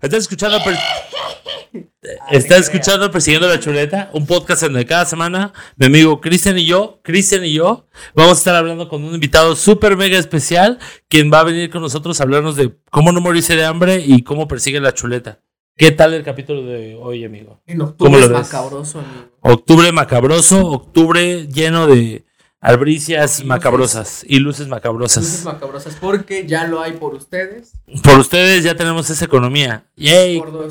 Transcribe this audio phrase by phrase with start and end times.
[0.00, 0.58] Estás escuchando,
[2.30, 6.56] Estás escuchando Persiguiendo la Chuleta, un podcast en el que cada semana mi amigo Cristian
[6.56, 10.78] y yo, Cristian y yo, vamos a estar hablando con un invitado súper mega especial,
[11.08, 14.22] quien va a venir con nosotros a hablarnos de cómo no morirse de hambre y
[14.22, 15.40] cómo persigue la chuleta.
[15.76, 17.60] ¿Qué tal el capítulo de hoy, amigo?
[17.66, 18.40] En ¿Cómo octubre lo es ves?
[18.40, 19.30] macabroso, amigo.
[19.40, 22.24] Octubre macabroso, octubre lleno de
[22.60, 25.44] albricias macabrosas y luces Luces macabrosas.
[25.44, 27.72] macabrosas porque ya lo hay por ustedes.
[28.02, 29.84] Por ustedes ya tenemos esa economía.
[29.96, 30.38] ¡Yay!
[30.38, 30.52] Por.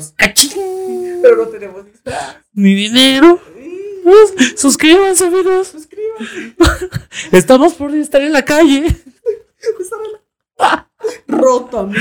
[1.22, 1.84] Pero no tenemos.
[2.52, 3.40] Mi dinero.
[4.56, 5.68] Suscríbanse, amigos.
[5.68, 6.54] Suscríbanse.
[7.32, 8.84] Estamos por estar en la calle.
[11.28, 12.00] Roto, amigo.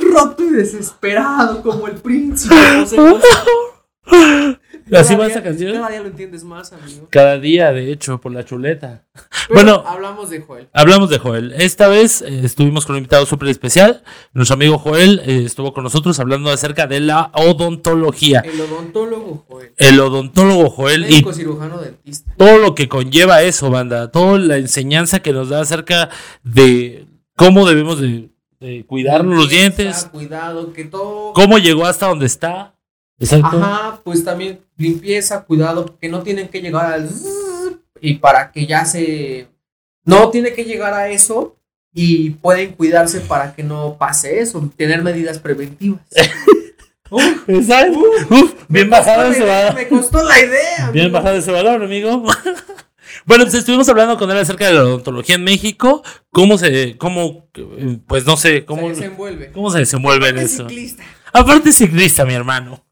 [0.00, 2.54] Roto y desesperado como el príncipe.
[2.80, 4.57] José José.
[4.96, 5.72] Así Cada va día- esa canción.
[5.74, 7.08] Cada día lo entiendes más, amigo.
[7.10, 9.04] Cada día, de hecho, por la chuleta.
[9.48, 9.82] Pero Bueno.
[9.86, 10.68] hablamos de Joel.
[10.72, 11.52] Hablamos de Joel.
[11.58, 14.02] Esta vez eh, estuvimos con un invitado súper especial.
[14.32, 18.40] Nuestro amigo Joel eh, estuvo con nosotros hablando acerca de la odontología.
[18.40, 19.72] El odontólogo Joel.
[19.76, 22.32] El odontólogo Joel y Médico cirujano dentista.
[22.36, 24.10] todo lo que conlleva eso, banda.
[24.10, 26.08] Toda la enseñanza que nos da acerca
[26.42, 31.32] de cómo debemos de, de cuidarnos los dientes, Cuidado, que todo.
[31.32, 32.74] cómo llegó hasta donde está.
[33.18, 33.56] Exacto.
[33.58, 37.08] Ajá, pues también limpieza, cuidado, que no tienen que llegar al
[38.00, 39.48] y para que ya se
[40.04, 41.56] no tiene que llegar a eso
[41.92, 46.00] y pueden cuidarse para que no pase eso, tener medidas preventivas.
[47.10, 47.98] Uf, Exacto.
[47.98, 49.74] uf, Uf, bien bajado ese valor.
[49.74, 50.90] Me costó la idea.
[50.92, 51.18] Bien amigo.
[51.18, 52.22] bajado ese valor, amigo.
[53.24, 57.48] Bueno, pues estuvimos hablando con él acerca de la odontología en México, cómo se, cómo,
[57.54, 59.50] eh, pues no sé, cómo, Se desenvuelve.
[59.52, 60.68] cómo se desenvuelve en Es eso.
[60.68, 61.04] ciclista.
[61.32, 62.84] Aparte ciclista, mi hermano.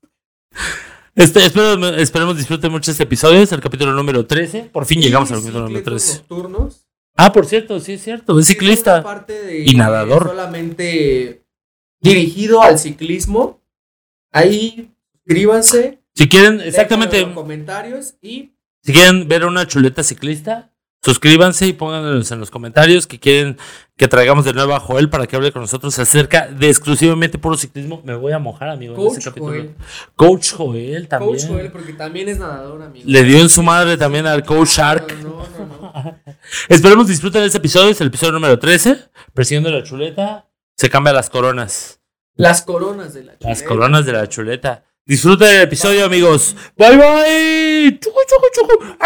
[1.15, 4.65] Este, espero, esperemos disfruten mucho este episodio, es el capítulo número 13.
[4.73, 6.29] Por fin llegamos al capítulo número Ciclistas 13.
[6.29, 6.87] nocturnos.
[7.17, 9.03] Ah, por cierto, sí es cierto, es ciclista.
[9.03, 10.29] parte de- Y nadador.
[10.29, 11.43] Solamente
[12.01, 13.62] dirigido al ciclismo.
[14.31, 16.01] Ahí, suscríbanse.
[16.15, 21.73] Si quieren, exactamente, en los comentarios y si quieren ver una chuleta ciclista, suscríbanse y
[21.73, 23.56] pónganos en los comentarios que quieren
[23.97, 27.57] que traigamos de nuevo a Joel para que hable con nosotros acerca de exclusivamente puro
[27.57, 28.03] ciclismo.
[28.05, 29.53] Me voy a mojar, amigo, en Coach este capítulo.
[29.53, 29.75] Joel.
[30.15, 31.33] Coach Joel también.
[31.33, 33.05] Coach Joel, porque también es nadador, amigo.
[33.09, 35.15] Le dio en su madre también al Coach Shark.
[35.23, 36.17] No, no, no.
[36.69, 38.99] Esperemos disfruten este episodio, es el episodio número 13.
[39.33, 40.47] Persiguiendo la chuleta,
[40.77, 42.01] se cambia las coronas.
[42.35, 43.65] Las coronas de la Las chuleta.
[43.67, 44.85] coronas de la chuleta.
[45.06, 46.55] Disfruten el episodio, amigos.
[46.77, 47.99] Bye bye.
[47.99, 48.97] Chucu, chucu, chucu.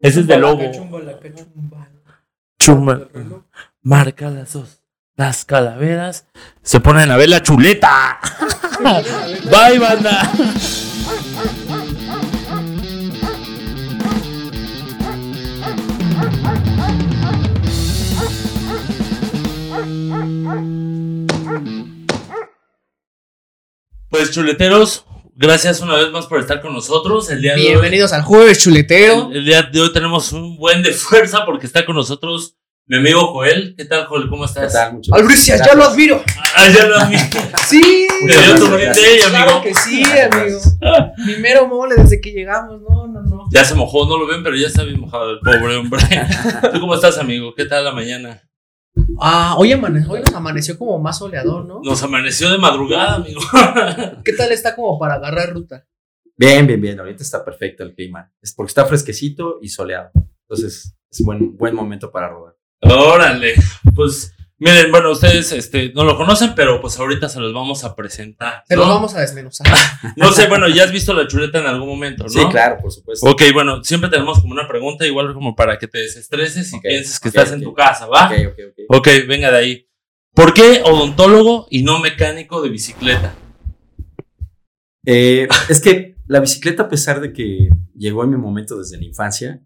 [0.00, 0.62] Ese es de La lobo.
[2.64, 3.08] Chuma.
[3.82, 4.82] Marca las dos.
[5.16, 6.26] Las calaveras
[6.62, 8.20] se ponen a ver la chuleta.
[9.50, 10.32] Bye, banda.
[24.08, 25.04] Pues chuleteros,
[25.34, 27.30] gracias una vez más por estar con nosotros.
[27.30, 29.28] El día de hoy, Bienvenidos al jueves chuletero.
[29.30, 32.56] el, el día de hoy tenemos un buen de fuerza porque está con nosotros
[32.86, 33.74] mi amigo Joel.
[33.76, 34.28] ¿Qué tal, Joel?
[34.28, 34.72] ¿Cómo ¿Qué estás?
[34.72, 34.94] tal?
[34.94, 36.22] Mucho Albricias, ya lo admiro.
[36.56, 37.16] Ah, ya lo vi.
[37.68, 37.80] Sí.
[38.26, 39.62] Te dio tu day, Claro amigo.
[39.62, 40.58] que sí, amigo.
[41.24, 42.80] Mi mero mole desde que llegamos.
[42.82, 43.44] No, no, no.
[43.50, 46.02] Ya se mojó, no lo ven, pero ya está bien mojado el pobre hombre.
[46.74, 47.54] ¿Tú cómo estás, amigo?
[47.54, 48.42] ¿Qué tal la mañana?
[49.20, 51.80] Ah, hoy, amane hoy nos amaneció como más soleador, ¿no?
[51.82, 53.40] Nos amaneció de madrugada, amigo.
[54.24, 55.86] ¿Qué tal está como para agarrar ruta?
[56.36, 56.98] Bien, bien, bien.
[56.98, 58.32] Ahorita está perfecto el clima.
[58.40, 60.10] Es porque está fresquecito y soleado.
[60.42, 62.56] Entonces, es buen, buen momento para rodar.
[62.80, 63.54] Órale.
[63.94, 67.94] Pues miren, bueno, ustedes este, no lo conocen, pero pues ahorita se los vamos a
[67.96, 68.62] presentar.
[68.68, 68.82] Se ¿no?
[68.82, 69.66] los vamos a desmenuzar.
[70.16, 72.28] No sé, bueno, ya has visto la chuleta en algún momento, ¿no?
[72.28, 73.28] Sí, claro, por supuesto.
[73.28, 76.82] Ok, bueno, siempre tenemos como una pregunta, igual como para que te desestreses y Ok,
[76.82, 78.26] pienses que estás en tu casa, ¿va?
[78.26, 78.98] Ok, ok, ok.
[78.98, 79.88] Ok, venga de ahí.
[80.34, 83.34] ¿Por qué odontólogo y no mecánico de bicicleta?
[85.04, 89.04] Eh, es que la bicicleta, a pesar de que llegó en mi momento desde la
[89.04, 89.60] infancia,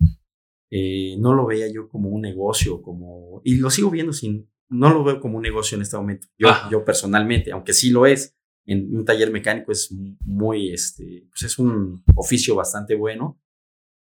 [0.71, 4.91] eh, no lo veía yo como un negocio, como y lo sigo viendo sin, no
[4.93, 6.27] lo veo como un negocio en este momento.
[6.39, 8.35] Yo, yo personalmente, aunque sí lo es,
[8.67, 9.93] en un taller mecánico es
[10.25, 13.41] muy, este, pues es un oficio bastante bueno.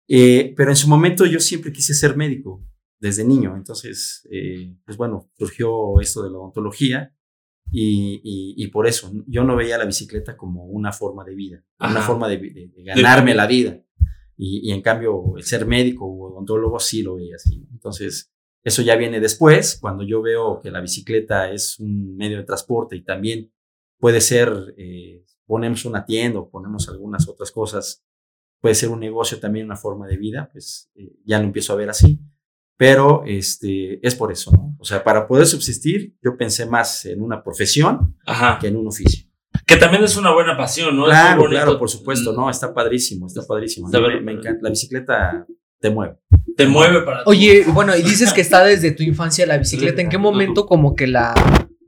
[0.08, 2.66] Eh, pero en su momento yo siempre quise ser médico
[3.00, 7.16] desde niño, entonces, eh, pues bueno, surgió esto de la odontología
[7.72, 11.64] y, y- y por eso yo no veía la bicicleta como una forma de vida,
[11.80, 13.81] una forma de, de- de ganarme la vida.
[14.36, 17.66] Y, y en cambio, el ser médico o odontólogo sí lo veía así.
[17.72, 22.44] Entonces, eso ya viene después, cuando yo veo que la bicicleta es un medio de
[22.44, 23.52] transporte y también
[24.00, 28.04] puede ser, eh, ponemos una tienda o ponemos algunas otras cosas,
[28.60, 31.75] puede ser un negocio también, una forma de vida, pues eh, ya lo empiezo a
[31.78, 32.19] ver así.
[32.78, 34.75] pero este, es por eso, ¿no?
[34.80, 38.58] O sea, para poder subsistir, yo pensé más en una profesión Ajá.
[38.60, 39.28] que en un oficio.
[39.68, 41.06] Que también es una buena pasión, ¿no?
[41.06, 43.88] Claro, claro, por supuesto, no, está padrísimo, está padrísimo.
[43.90, 45.46] Me, me encanta, la bicicleta
[45.80, 46.18] te mueve.
[46.58, 50.02] Te mueve para Oye, bueno, y dices que está desde tu infancia la bicicleta.
[50.02, 51.34] ¿En qué momento como que la...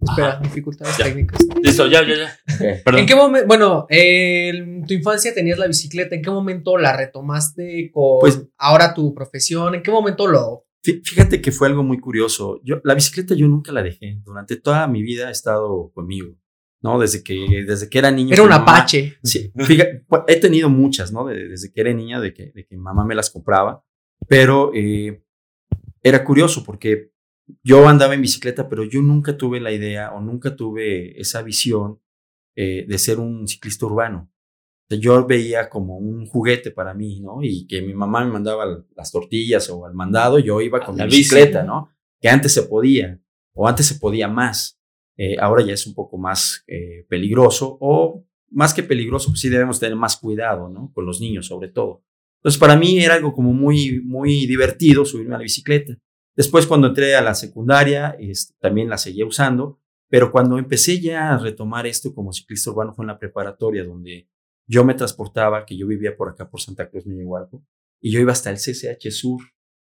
[0.01, 1.05] Espera, dificultades Ya.
[1.05, 1.39] técnicas.
[1.61, 2.37] Listo, ya, ya, ya.
[2.83, 2.99] Perdón.
[2.99, 6.95] ¿En qué momento, bueno, eh, en tu infancia tenías la bicicleta, ¿en qué momento la
[6.97, 9.75] retomaste con Pues- ahora tu profesión?
[9.75, 10.65] ¿En qué momento lo...
[10.85, 12.59] Fí- Fíjate que fue algo muy curioso.
[12.65, 14.19] Yo, la bicicleta yo nunca la dejé.
[14.25, 16.35] Durante toda mi vida ha estado conmigo,
[16.81, 16.99] ¿no?
[16.99, 18.33] Desde que, desde que era niño.
[18.33, 19.15] Era un mamá- apache.
[19.23, 21.25] Sí, fíjate, pues, he tenido muchas, ¿no?
[21.25, 23.85] De- desde que era niña, de que, de que mamá me las compraba,
[24.27, 25.23] pero eh,
[26.01, 27.11] era curioso porque
[27.63, 31.99] yo andaba en bicicleta, pero yo nunca tuve la idea o nunca tuve esa visión
[32.55, 34.29] eh, de ser un ciclista urbano.
[34.89, 37.39] Yo veía como un juguete para mí, ¿no?
[37.41, 41.05] Y que mi mamá me mandaba las tortillas o al mandado, yo iba con la
[41.05, 41.21] mi bici.
[41.21, 41.89] bicicleta, ¿no?
[42.21, 43.19] Que antes se podía,
[43.53, 44.79] o antes se podía más.
[45.17, 49.49] Eh, ahora ya es un poco más eh, peligroso, o más que peligroso, pues sí
[49.49, 50.91] debemos tener más cuidado, ¿no?
[50.93, 52.03] Con los niños, sobre todo.
[52.43, 55.97] Entonces, para mí era algo como muy, muy divertido subirme a la bicicleta.
[56.35, 59.79] Después, cuando entré a la secundaria, este, también la seguía usando,
[60.09, 64.27] pero cuando empecé ya a retomar esto como ciclista urbano fue en la preparatoria, donde
[64.67, 67.63] yo me transportaba, que yo vivía por acá, por Santa Cruz, Igualco,
[68.01, 69.41] y yo iba hasta el CCH Sur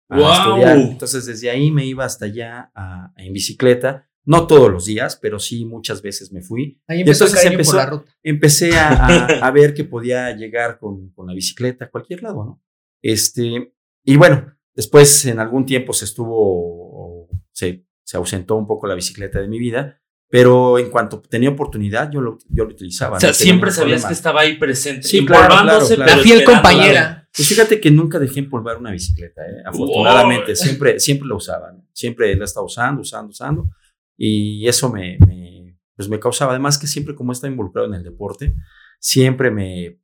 [0.08, 0.32] a ¡Guau!
[0.32, 0.78] estudiar.
[0.78, 5.38] Entonces, desde ahí me iba hasta allá a- en bicicleta, no todos los días, pero
[5.38, 6.81] sí muchas veces me fui.
[6.87, 8.12] Ahí Y empezó el entonces empezó- por la ruta.
[8.23, 12.44] Empecé a, a- a ver que podía llegar con, con la bicicleta a cualquier lado,
[12.44, 12.62] ¿no?
[13.02, 13.73] Este,
[14.05, 19.40] y bueno, después en algún tiempo se estuvo, se, se ausentó un poco la bicicleta
[19.40, 23.19] de mi vida, pero en cuanto tenía oportunidad, yo lo, yo lo utilizaba.
[23.19, 24.08] O sea, no siempre sabías problema.
[24.08, 25.02] que estaba ahí presente.
[25.06, 26.05] Sí, claro, empolvándose, claro, claro.
[26.05, 27.28] pero La fiel compañera.
[27.34, 29.62] Pues fíjate que nunca dejé empolvar una bicicleta, ¿eh?
[29.64, 31.87] afortunadamente, siempre, siempre la usaba, ¿no?
[31.93, 33.70] siempre la estaba usando, usando, usando,
[34.16, 38.02] y eso me, me, pues me causaba, además que siempre como estaba involucrado en el
[38.02, 38.54] deporte,
[38.98, 39.98] siempre me,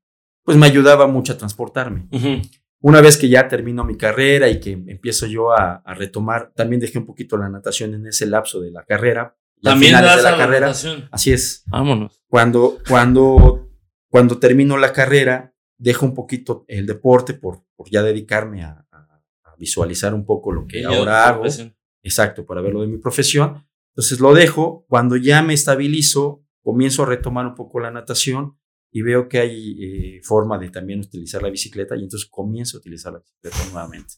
[0.44, 2.08] pues me ayudaba mucho a transportarme.
[2.10, 2.42] la- Ujú.
[2.84, 6.80] Una vez que ya termino mi carrera y que empiezo yo a, a retomar, también
[6.80, 9.36] dejé un poquito la natación en ese lapso de la carrera.
[9.62, 10.66] También das de la la carrera.
[10.66, 11.08] natación.
[11.12, 11.62] Así es.
[11.68, 12.20] Vámonos.
[12.26, 13.70] Cuando, cuando,
[14.08, 19.22] cuando termino la carrera, dejo un poquito el deporte por, por ya dedicarme a, a-
[19.44, 21.44] a visualizar un poco lo que Y ahora hago.
[22.02, 23.64] Exacto, para ver lo de mi profesión.
[23.94, 24.84] Entonces lo dejo.
[24.88, 28.58] Cuando ya me estabilizo, comienzo a retomar un poco la natación
[28.90, 32.80] y veo que hay eh, forma de también utilizar la bicicleta y entonces comienzo a
[32.80, 34.14] utilizar la bicicleta nuevamente.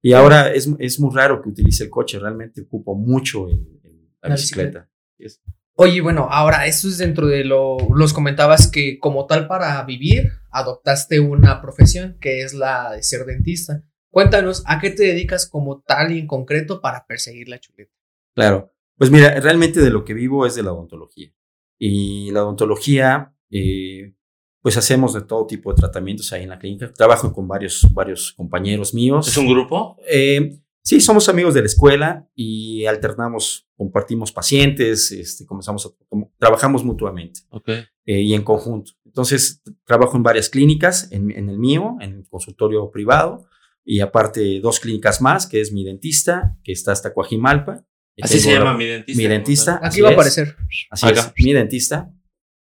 [0.00, 4.10] Y ahora es, es muy raro que utilice el coche, realmente ocupo mucho el- el-
[4.22, 4.90] la, La bicicleta.
[5.18, 5.40] Es-
[5.74, 10.30] Oye, bueno, ahora eso es dentro de lo, los comentabas que como tal para vivir
[10.50, 13.82] adoptaste una profesión que es la de ser dentista.
[14.10, 17.90] Cuéntanos, ¿a qué te dedicas como tal y en concreto para perseguir la chuleta?
[18.34, 18.74] Claro.
[19.02, 21.34] Pues mira, realmente de lo que vivo es de la odontología.
[21.76, 24.14] Y la odontología, eh,
[24.60, 26.92] pues hacemos de todo tipo de tratamientos ahí en la clínica.
[26.92, 29.26] Trabajo con varios, varios compañeros míos.
[29.26, 29.96] ¿Es un grupo?
[30.08, 35.90] Eh, sí, somos amigos de la escuela y alternamos, compartimos pacientes, este, comenzamos a,
[36.38, 37.70] trabajamos mutuamente Ok.
[37.70, 38.92] eh, y en conjunto.
[39.04, 43.48] Entonces, trabajo en varias clínicas, en, en el mío, en el consultorio privado,
[43.84, 47.84] y aparte dos clínicas más, que es mi dentista, que está hasta Coajimalpa.
[48.16, 49.22] Y Así se llama la- mi dentista.
[49.22, 49.76] mi dentista.
[49.76, 50.56] Aquí Así va a aparecer.
[50.90, 51.32] Así Acá.
[51.36, 52.12] es, mi dentista.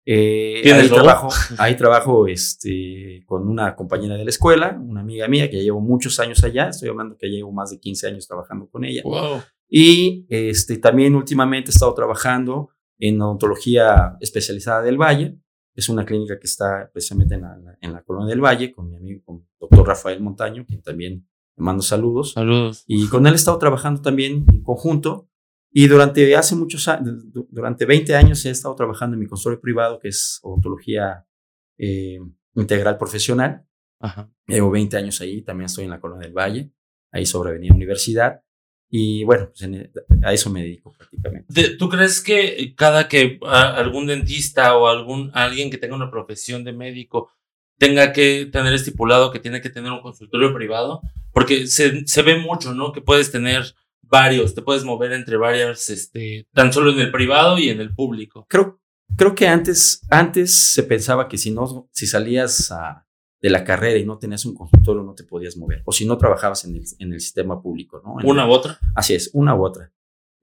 [0.06, 1.02] Eh, ¿Tienes ahí logo?
[1.02, 5.64] trabajo, ahí trabajo este, con una compañera de la escuela, una amiga mía que ya
[5.64, 8.84] llevo muchos años allá, estoy hablando que ya llevo más de 15 años trabajando con
[8.84, 9.02] ella.
[9.06, 9.42] Wow.
[9.70, 12.70] Y este, también últimamente he estado trabajando
[13.00, 15.38] en odontología especializada del Valle.
[15.76, 18.98] Es una clínica que está precisamente en la, en la colonia del Valle con mi
[18.98, 22.34] amigo, con el doctor Rafael Montaño, quien también le mando saludos.
[22.34, 22.84] Saludos.
[22.88, 25.30] Y con él he estado trabajando también en conjunto.
[25.76, 29.98] Y durante hace muchos años, durante 20 años he estado trabajando en mi consultorio privado,
[30.00, 31.26] que es odontología
[31.80, 32.20] eh,
[32.56, 33.66] integral profesional.
[34.00, 34.30] Ajá.
[34.46, 36.72] Llevo 20 años ahí, también estoy en la Colonia del Valle,
[37.12, 38.42] ahí sobre Avenida Universidad.
[38.90, 39.92] Y bueno, pues en-
[40.24, 41.48] a eso me dedico prácticamente.
[41.52, 46.12] De- ¿Tú crees que cada que a- algún dentista o algún alguien que tenga una
[46.12, 47.32] profesión de médico
[47.80, 51.02] tenga que tener estipulado que tiene que tener un consultorio privado?
[51.32, 52.92] Porque se, se ve mucho, ¿no?
[52.94, 53.74] Que puedes tener
[54.14, 57.94] varios, te puedes mover entre varias, este, tan solo en el privado y en el
[57.96, 58.46] público.
[58.48, 58.80] Creo,
[59.18, 63.06] creo que antes, antes se pensaba que si no, si salías a-
[63.42, 65.82] de la carrera y no tenías un consultorio no te podías mover.
[65.86, 68.22] O si no trabajabas en el, en el sistema público, ¿no?
[68.22, 68.80] En- Una u otra.
[68.96, 69.92] Así es, una u otra.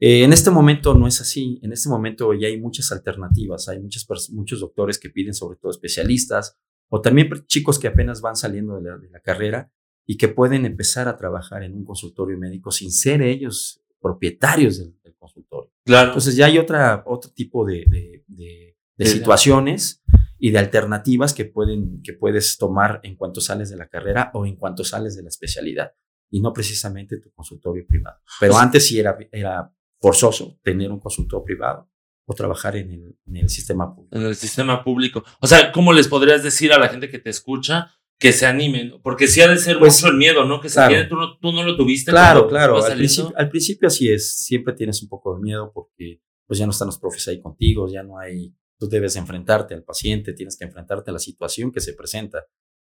[0.00, 1.58] Eh, en este momento no es así.
[1.62, 3.68] En este momento ya hay muchas alternativas.
[3.68, 6.58] Hay muchas muchos doctores que piden, sobre todo especialistas,
[6.90, 9.70] o también chicos que apenas van saliendo de la, de la carrera
[10.10, 15.14] y que pueden empezar a trabajar en un consultorio médico sin ser ellos propietarios del,
[15.16, 15.70] consultorio.
[15.84, 16.08] Claro.
[16.08, 20.02] Entonces ya hay otra, otro tipo de, de, de, de situaciones
[20.36, 24.46] y de alternativas que, pueden, que puedes tomar en cuanto sales de la carrera o
[24.46, 25.92] en cuanto sales de la especialidad
[26.28, 28.18] y no precisamente tu consultorio privado.
[28.40, 31.88] Pero antes sí era, era forzoso tener un consultorio privado
[32.24, 34.16] o trabajar en el, en el sistema público.
[34.16, 35.22] En el sistema público.
[35.40, 39.00] O sea, ¿cómo les podrías decir a la gente que te escucha que se animen?
[39.02, 40.60] Porque sí ha de ser Pues, mucho el miedo, ¿no?
[40.60, 41.08] Que se claro.
[41.08, 42.10] tú no, tú no lo tuviste.
[42.10, 42.76] Claro, claro.
[42.76, 44.44] Al al principio así es.
[44.44, 47.88] Siempre tienes un poco de miedo porque pues ya no están los profes ahí contigo,
[47.88, 51.80] ya no hay, tú debes enfrentarte al paciente, tienes que enfrentarte a la situación que
[51.80, 52.44] se presenta.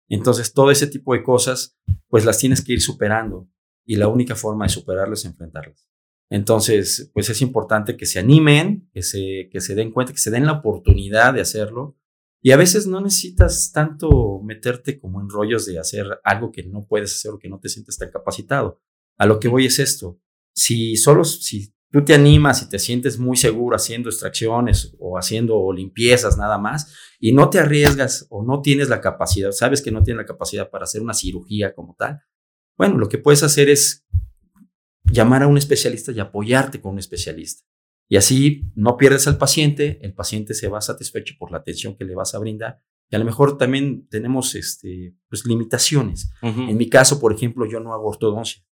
[0.07, 3.50] Entonces, todo ese tipo de cosas, pues las tienes que ir superando
[3.86, 5.89] y la única forma de superarlas es enfrentarlas.
[6.31, 10.31] Entonces, pues es importante que se animen, que se, que se den cuenta, que se
[10.31, 11.99] den la oportunidad de hacerlo.
[12.41, 16.86] Y a veces no necesitas tanto meterte como en rollos de hacer algo que no
[16.88, 18.81] puedes hacer o que no te sientes tan capacitado.
[19.17, 20.19] A lo que voy es esto.
[20.53, 25.72] Si solo, si tú te animas y te sientes muy seguro haciendo extracciones o haciendo
[25.74, 30.03] limpiezas nada más y no te arriesgas o no tienes la capacidad, sabes que no
[30.03, 32.22] tienes la capacidad para hacer una cirugía como tal,
[32.79, 34.05] bueno, lo que puedes hacer es
[35.03, 37.67] llamar a un especialista y apoyarte con un especialista.
[38.10, 42.06] Y así no pierdes al paciente, el paciente se va satisfecho por la atención que
[42.06, 42.82] le vas a brindar.
[43.12, 46.32] Y a lo mejor también tenemos este, pues, limitaciones.
[46.42, 46.62] Ujú.
[46.62, 48.63] En mi caso, por ejemplo, yo no hago ortodoncia.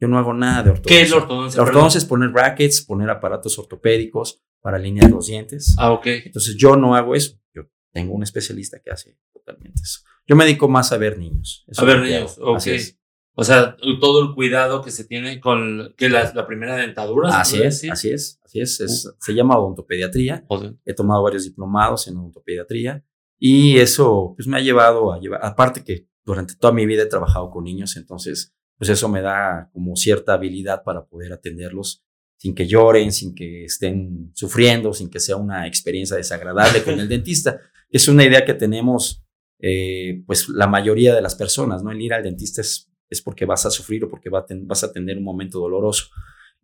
[0.00, 0.96] Yo no hago nada de ortodoncia.
[0.96, 1.56] ¿Qué es la ortodoncia?
[1.58, 5.74] La ortodoncia es poner brackets, poner aparatos ortopédicos para alinear los dientes.
[5.78, 6.06] Ah, ok.
[6.06, 7.40] Entonces yo no hago eso.
[7.54, 7.62] Yo
[7.92, 10.00] tengo un especialista que hace totalmente eso.
[10.26, 11.64] Yo me dedico más a ver niños.
[11.66, 12.66] Eso A ver niños, ok.
[12.66, 12.98] Es.
[13.38, 17.30] O sea, todo el cuidado que se tiene con que la, la primera dentadura.
[17.30, 17.92] ¿se Así es, decir?
[17.92, 18.80] así es, así es.
[18.80, 20.44] es- se llama odontopediatría.
[20.48, 20.76] Joder.
[20.86, 23.04] He tomado varios diplomados en odontopediatría
[23.38, 27.06] y eso pues me ha llevado a llevar, aparte que durante toda mi vida he
[27.06, 32.02] trabajado con niños, entonces pues eso me da como cierta habilidad para poder atenderlos
[32.38, 37.08] sin que lloren, sin que estén sufriendo, sin que sea una experiencia desagradable con el
[37.16, 37.60] dentista.
[37.90, 39.22] Es una idea que tenemos
[39.60, 41.92] eh, pues la mayoría de las personas, ¿no?
[41.92, 45.18] El ir al dentista es, es porque vas a sufrir o porque vas a tener
[45.18, 46.06] un momento doloroso.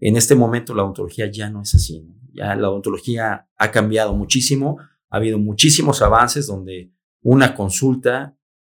[0.00, 2.04] En este momento la odontología ya no es así.
[2.32, 4.78] Ya la odontología ha cambiado muchísimo,
[5.10, 6.90] ha habido muchísimos avances donde
[7.22, 8.36] una consulta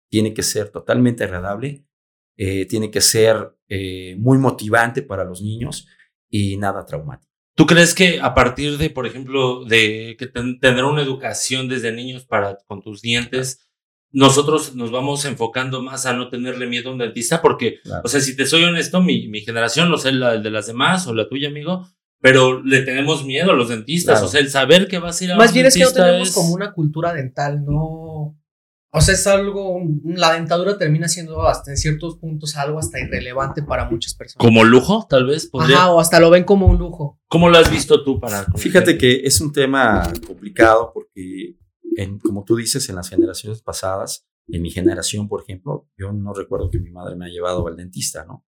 [0.10, 1.86] tiene que ser totalmente agradable,
[2.38, 5.88] eh, tiene que ser eh, muy motivante para los niños
[6.30, 7.32] y nada traumático.
[7.56, 11.94] ¿Tú crees que a partir de, por ejemplo, de que ten- tener una educación desde
[11.94, 13.65] niños para con tus dientes,
[14.16, 17.42] nosotros nos vamos enfocando más a no tenerle miedo a un dentista?
[17.42, 18.02] Porque, Claro.
[18.06, 21.06] o sea, si te soy honesto, mi, mi generación, no sé la de las demás
[21.08, 21.86] o la tuya, amigo,
[22.22, 24.16] pero le tenemos miedo a los dentistas.
[24.16, 24.28] Claro.
[24.28, 25.92] O sea, el saber que vas a ir a Más un bien es que no
[25.92, 28.36] tenemos es- como una cultura dental, no.
[28.98, 29.82] O sea, es algo.
[30.06, 34.38] La dentadura termina siendo hasta en ciertos puntos algo hasta irrelevante para muchas personas.
[34.42, 35.48] como lujo, tal vez.
[35.48, 37.20] Podría, Ajá, o hasta lo ven como un lujo.
[37.28, 38.46] ¿Cómo lo has visto tú para.?
[38.56, 41.58] Fíjate que es un tema complicado porque,
[41.98, 46.34] en, como tú dices, en las generaciones pasadas, en mi generación, por ejemplo, yo no
[46.34, 48.46] recuerdo que mi madre me haya llevado al dentista, ¿no?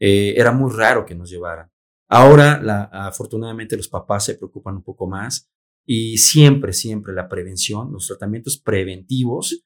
[0.00, 1.70] Eh, era muy raro que nos llevaran.
[2.08, 5.50] Ahora, la, afortunadamente, los papás se preocupan un poco más
[5.86, 9.64] y siempre, siempre la prevención, los tratamientos preventivos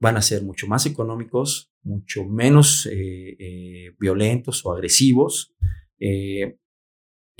[0.00, 5.54] van a ser mucho más económicos, mucho menos eh, eh, violentos o agresivos.
[5.98, 6.56] eh,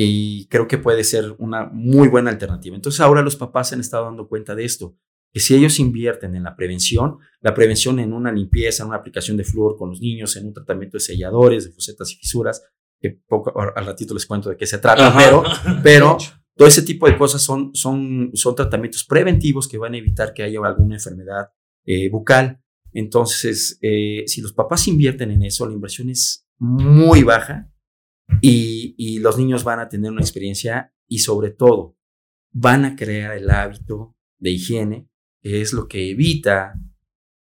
[0.03, 2.75] y creo que puede ser una muy buena alternativa.
[2.75, 4.97] Entonces ahora los papás se han estado dando cuenta de esto,
[5.33, 9.37] que si ellos invierten en la prevención, la prevención en una limpieza, en una aplicación
[9.37, 12.63] de flúor con los niños, en un tratamiento de selladores, de fosetas y fisuras,
[13.01, 15.19] que poco, al ratito les cuento de qué se trata, Ajá.
[15.19, 15.43] pero,
[15.83, 16.19] pero
[16.57, 20.43] todo ese tipo de cosas son, son, son tratamientos preventivos que van a evitar que
[20.43, 21.49] haya alguna enfermedad
[21.87, 22.61] eh, bucal.
[22.93, 27.73] Entonces, eh, si los papás invierten en eso, la inversión es muy baja
[28.43, 31.97] y, y los niños van a tener una experiencia y sobre todo
[32.53, 35.10] van a crear el hábito de higiene,
[35.43, 36.75] es lo que evita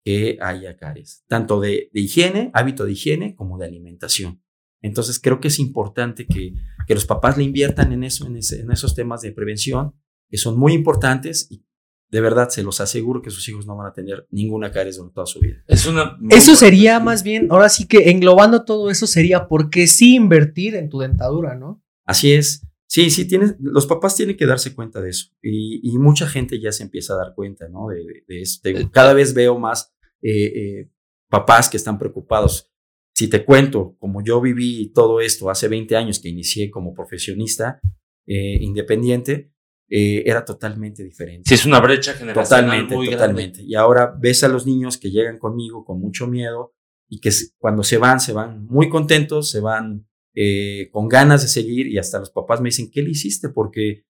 [0.03, 4.41] que haya caries, tanto de, de higiene, hábito de higiene, como de alimentación.
[4.81, 6.53] Entonces creo que es importante que,
[6.87, 9.93] que los papás le inviertan en eso, en, ese- en esos temas de prevención,
[10.29, 11.65] que son muy importantes y
[12.09, 15.15] de verdad se los aseguro que sus hijos no van a tener ninguna caries durante
[15.15, 15.57] toda su vida.
[15.67, 16.17] Es una.
[16.29, 20.87] Eso sería más bien, ahora sí que englobando todo eso sería porque sí invertir en
[20.89, 21.83] tu dentadura, ¿no?
[22.05, 22.65] Así es.
[22.89, 25.27] Sí, sí, tienes, los papás tienen que darse cuenta de eso.
[25.41, 27.89] Y, y mucha gente ya se empieza a dar cuenta, ¿no?
[27.89, 28.59] De, de- de eso.
[28.63, 30.89] Te- cada vez veo más eh, eh,
[31.29, 32.71] papás que están preocupados.
[33.13, 37.81] Si te cuento, como yo viví todo esto hace 20 años que inicié como profesionista
[38.25, 39.51] eh, independiente,
[39.89, 41.43] eh, era totalmente diferente.
[41.49, 43.63] Sí, es una brecha generacional Totalmente, muy totalmente.
[43.63, 46.73] Y ahora ves a los niños que llegan conmigo con mucho miedo
[47.09, 50.07] y que cuando se van, se van muy contentos, se van
[50.39, 53.49] eh, con ganas de seguir y hasta los papás me dicen, ¿qué le hiciste?
[53.49, 54.05] Porque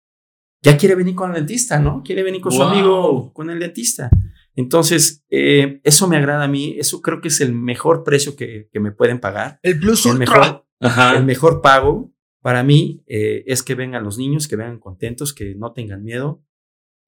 [0.62, 2.01] ya quiere venir con el dentista, ¿no?
[2.01, 4.10] Quiere venir con su amigo, con el dentista.
[4.56, 8.70] Entonces, eh, eso me agrada a mí, eso creo que es el mejor precio que,
[8.72, 9.60] me pueden pagar.
[9.63, 14.48] El plus el mejor, el mejor pago para mí eh, es que vengan los niños,
[14.48, 16.42] que vengan contentos, que no tengan miedo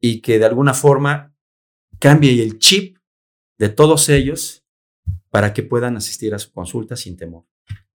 [0.02, 1.34] y que de alguna forma
[2.00, 2.98] cambie el chip
[3.58, 4.66] de todos ellos
[5.30, 7.46] para que puedan asistir a su consulta sin temor.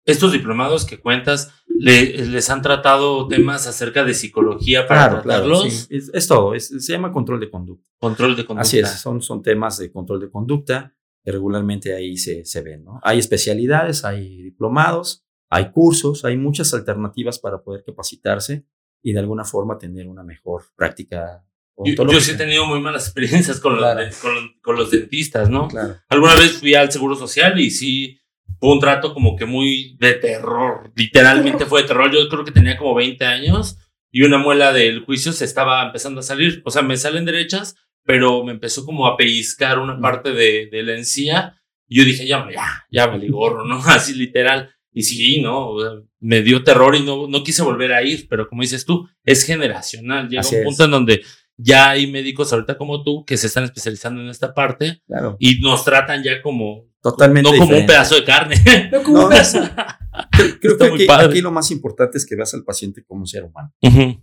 [0.06, 5.88] Estos diplomados que cuentas, ¿les han tratado temas acerca de psicología para tratarlos?
[5.89, 7.88] es, todo, se llama control de conducta.
[8.00, 8.62] Control de conducta.
[8.62, 12.86] Así es, son, son temas de control de conducta que regularmente ahí se, se ven.
[12.86, 13.00] ¿no?
[13.03, 18.65] Hay especialidades, hay diplomados, hay cursos, hay muchas alternativas para poder capacitarse
[19.01, 21.46] y de alguna forma tener una mejor práctica
[21.86, 24.18] yo, sí he tenido muy malas experiencias con, los,
[24.62, 25.68] con, los dentistas, ¿no?
[25.68, 25.98] Claro.
[26.10, 28.19] Alguna vez fui al Seguro Social y sí
[28.60, 30.92] fue un trato como que muy de terror.
[30.96, 32.12] Literalmente fue de terror.
[32.12, 33.78] Yo creo que tenía como 20 años
[34.12, 36.62] y una muela del juicio se estaba empezando a salir.
[36.66, 40.84] O sea, me salen derechas, pero me empezó como a pellizcar una parte de, de
[40.84, 41.62] la encía.
[41.88, 43.78] Y yo dije, ya, ya, ya me gorro, ¿no?
[43.86, 44.70] Así literal.
[44.92, 45.75] Y sí, ¿no?
[46.20, 49.46] Me dio terror y no, no quise volver a ir, pero como dices tú, es
[49.46, 50.28] generacional.
[50.28, 51.24] Llega un punto en donde
[51.56, 55.01] ya hay médicos ahorita como tú que se están especializando en esta parte
[55.39, 58.56] y nos tratan ya como totalmente no como un pedazo de carne.
[58.91, 59.60] no como un pedazo.
[60.62, 63.74] Creo, que aquí, lo más importante es que veas al paciente como un ser humano.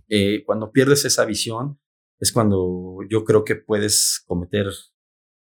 [0.07, 1.79] Eh, cuando pierdes esa visión
[2.19, 4.67] es cuando yo creo que puedes cometer,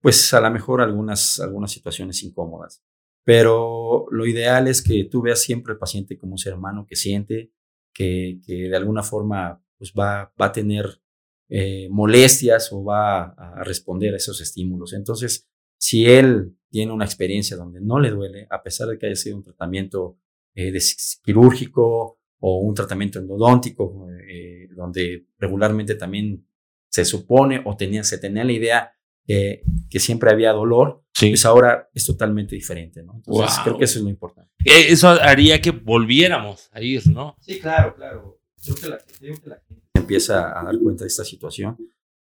[0.02, 2.84] pues a lo mejor algunas, algunas situaciones incómodas.
[3.24, 6.96] Pero lo ideal es que tú veas siempre al paciente como un ser humano que
[6.96, 7.52] siente,
[7.94, 11.02] que, que de alguna forma pues va, va a tener
[11.52, 14.94] eh, molestias o va a, responder a esos estímulos.
[14.94, 19.16] Entonces, si él tiene una experiencia donde no le duele, a pesar de que haya
[19.16, 20.18] sido un tratamiento
[20.56, 20.78] eh,
[21.24, 26.46] quirúrgico o un tratamiento endodóntico, eh, donde regularmente también
[26.90, 28.94] se supone o tenía, se tenía la idea
[29.28, 33.14] que siempre había dolor, pues ahora es totalmente diferente, ¿no?
[33.18, 34.50] Entonces creo que eso es lo importante.
[34.66, 37.36] Eso haría que volviéramos a ir, ¿no?
[37.40, 38.40] Sí, claro, claro.
[38.64, 41.78] Creo que la, creo que la gente empieza a dar cuenta de esta situación.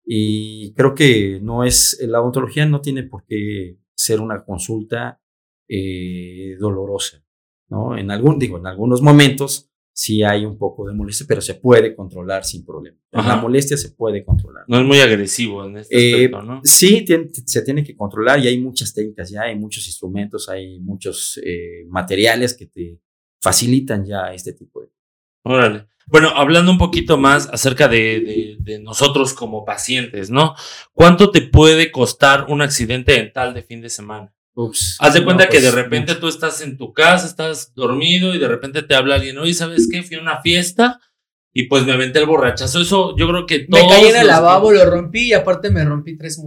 [0.05, 5.21] Y creo que no es, la odontología no tiene por qué ser una consulta
[5.67, 7.23] eh, dolorosa,
[7.69, 7.97] ¿no?
[7.97, 11.95] En algún, digo, en algunos momentos sí hay un poco de molestia, pero se puede
[11.95, 12.97] controlar sin problema.
[13.12, 14.63] La molestia se puede controlar.
[14.67, 16.62] No es muy agresivo en este eh, aspecto, ¿no?
[16.63, 17.03] Sí,
[17.45, 21.86] se tiene que controlar y hay muchas técnicas ya, hay muchos instrumentos, hay muchos eh,
[21.89, 23.01] materiales que te
[23.41, 24.89] facilitan ya este tipo de
[25.43, 25.88] Órale.
[26.08, 30.56] Bueno, hablando un poquito más acerca de, nosotros como pacientes, ¿no?
[30.93, 34.34] ¿Cuánto te puede costar un accidente dental de fin de semana?
[34.54, 38.39] Ups, Haz de cuenta que de repente tú estás en tu casa, estás dormido y
[38.39, 40.02] de repente te habla alguien, oye, ¿sabes qué?
[40.02, 41.00] Fui a una fiesta
[41.54, 42.82] y pues me aventé el borrachazo.
[42.82, 43.84] Eso yo creo que todos.
[43.84, 46.41] Me caí en el lavabo, lo rompí y aparte me rompí tres,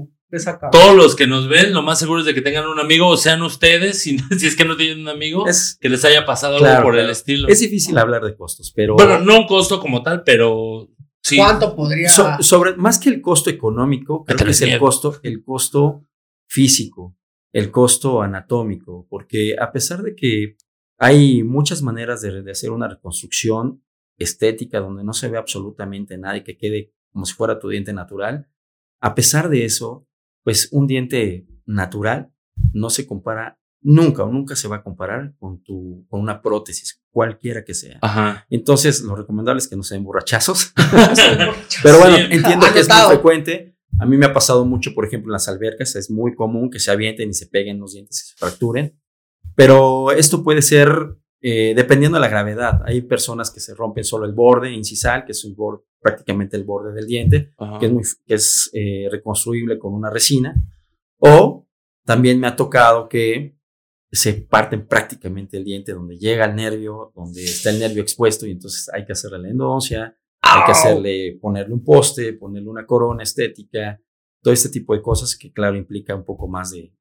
[0.70, 3.16] todos los que nos ven, lo más seguro es de que tengan un amigo, o
[3.16, 6.64] sean ustedes, si, si es que no tienen un amigo, es, que les haya pasado
[6.64, 7.48] algo por el estilo.
[7.48, 8.94] Es difícil hablar de costos, pero.
[8.94, 10.88] Bueno, no un costo como tal, pero
[11.22, 11.36] sí.
[11.36, 12.08] ¿Cuánto podría?
[12.08, 16.06] sobre, más que el costo económico, creo que es el costo, el costo
[16.48, 17.16] físico,
[17.52, 20.56] el costo anatómico, porque a pesar de que
[20.98, 23.82] hay muchas maneras de, de hacer una reconstrucción
[24.18, 27.92] estética donde no se ve absolutamente nada y que quede como si fuera tu diente
[27.92, 28.48] natural,
[29.00, 30.06] a pesar de eso,
[30.42, 32.32] pues un diente natural
[32.72, 37.02] no se compara nunca o nunca se va a comparar con tu con una prótesis
[37.10, 37.98] cualquiera que sea.
[38.02, 38.46] Ajá.
[38.50, 40.72] Entonces, lo recomendable es que no sean borrachazos.
[41.82, 43.76] Pero bueno, entiendo que es muy frecuente.
[43.98, 46.78] A mí me ha pasado mucho, por ejemplo, en las albercas, es muy común que
[46.78, 48.98] se avienten y se peguen los dientes y se fracturen.
[49.56, 52.82] Pero esto puede ser eh, dependiendo de la gravedad.
[52.84, 56.92] Hay personas que se rompen solo el borde incisal, que es borde, prácticamente el borde
[56.92, 60.54] del diente, que es, muy, que es eh, reconstruible con una resina.
[61.18, 61.66] O
[62.04, 63.56] también me ha tocado que
[64.12, 68.50] se parten prácticamente el diente donde llega el nervio, donde está el nervio expuesto y
[68.50, 73.22] entonces hay que hacerle la endodoncia, hay que hacerle, ponerle un poste, ponerle una corona
[73.22, 74.00] estética,
[74.42, 76.92] todo este tipo de cosas que claro implica un poco más de,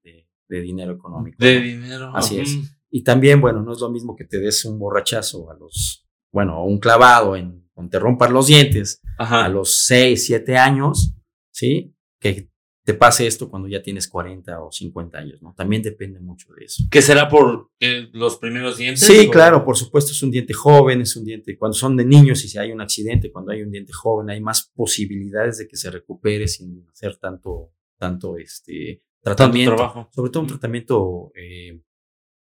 [0.48, 1.38] de, dinero económico.
[1.40, 2.12] De dinero.
[2.14, 2.58] Así es.
[2.92, 6.64] Y también, bueno, no es lo mismo que te des un borrachazo a los, bueno,
[6.64, 11.14] un clavado en, te rompan los dientes a los 6, 7 años,
[11.52, 11.96] ¿sí?
[12.20, 12.50] Que
[12.84, 15.54] te pase esto cuando ya tienes 40 o 50 años, ¿no?
[15.56, 16.84] También depende mucho de eso.
[16.90, 19.06] ¿Qué será por los primeros dientes?
[19.06, 22.44] Sí, claro, por supuesto, es un diente joven, es un diente, cuando son de niños
[22.44, 25.78] y si hay un accidente, cuando hay un diente joven, hay más posibilidades de que
[25.78, 29.76] se recupere sin hacer tanto, tanto este tratamiento.
[29.76, 30.10] trabajo.
[30.12, 31.80] Sobre todo un tratamiento eh,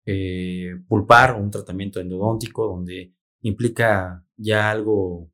[0.07, 3.13] eh, pulpar o un tratamiento endodóntico donde
[3.43, 5.31] implica ya algo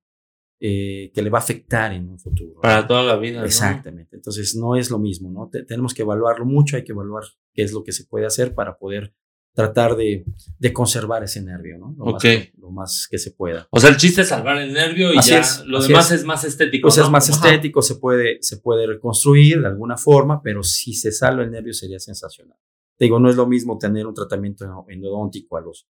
[0.61, 2.61] eh, que le va a afectar en un futuro.
[2.61, 3.40] Para toda la vida.
[3.40, 3.46] ¿no?
[3.46, 4.16] Exactamente.
[4.16, 5.48] Entonces no es lo mismo, ¿no?
[5.50, 8.54] Te- tenemos que evaluarlo mucho, hay que evaluar qué es lo que se puede hacer
[8.54, 9.14] para poder
[9.54, 10.24] tratar de,
[10.59, 11.94] de conservar ese nervio, ¿no?
[11.98, 12.24] Lo, Ok.
[12.24, 13.66] más, lo más que se pueda.
[13.70, 16.20] O sea, el chiste es salvar el nervio y Así ya es, lo demás es.
[16.20, 16.26] es.
[16.26, 16.87] más estético.
[16.87, 17.04] Pues ¿no?
[17.04, 17.48] es más Ajá.
[17.48, 21.72] estético, se puede, se puede reconstruir de alguna forma, pero si se salva el nervio
[21.72, 22.56] sería sensacional.
[23.00, 25.88] Te digo, no es lo mismo tener un tratamiento endodóntico a los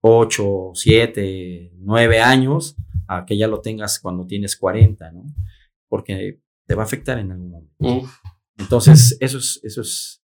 [0.00, 5.24] 8, 7, 9 años a que ya lo tengas cuando tienes 40, ¿no?
[5.86, 7.74] Porque te va a afectar en algún momento.
[7.80, 8.10] Uf,
[8.56, 10.22] Entonces, eso es, eso es,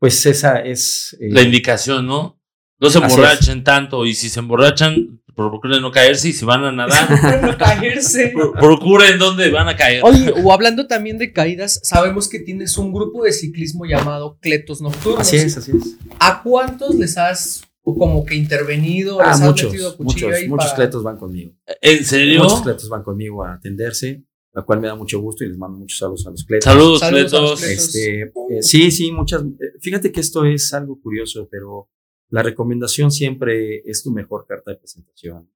[0.00, 1.16] pues esa es...
[1.20, 2.40] eh, la indicación, ¿no?
[2.80, 6.72] No se emborrachen tanto y si se emborrachan, procuren no caerse y si van a
[6.72, 7.08] nadar,
[7.42, 8.32] no caerse.
[8.34, 10.02] pro- procuren dónde van a caer.
[10.04, 14.80] Oye, o hablando también de caídas, sabemos que tienes un grupo de ciclismo llamado Cletos
[14.82, 15.20] Nocturnos.
[15.20, 15.96] así es, así es.
[16.18, 19.20] ¿A cuántos les has como que intervenido?
[19.20, 21.52] Ah, ¿Les has metido cuchillo muchos, ahí muchos para- cletos van conmigo.
[21.80, 22.42] ¿En serio?
[22.42, 25.78] Muchos cletos van conmigo a atenderse, lo cual me da mucho gusto y les mando
[25.78, 26.64] muchos saludos a los cletos.
[26.64, 27.60] Saludos, Saludos.
[27.60, 27.62] Cletos.
[27.62, 28.30] Este, eh,
[28.62, 29.42] sí, sí, muchas.
[29.42, 31.88] eh, Fíjate que esto es algo curioso, pero
[32.30, 35.50] la recomendación siempre es tu mejor carta de presentación.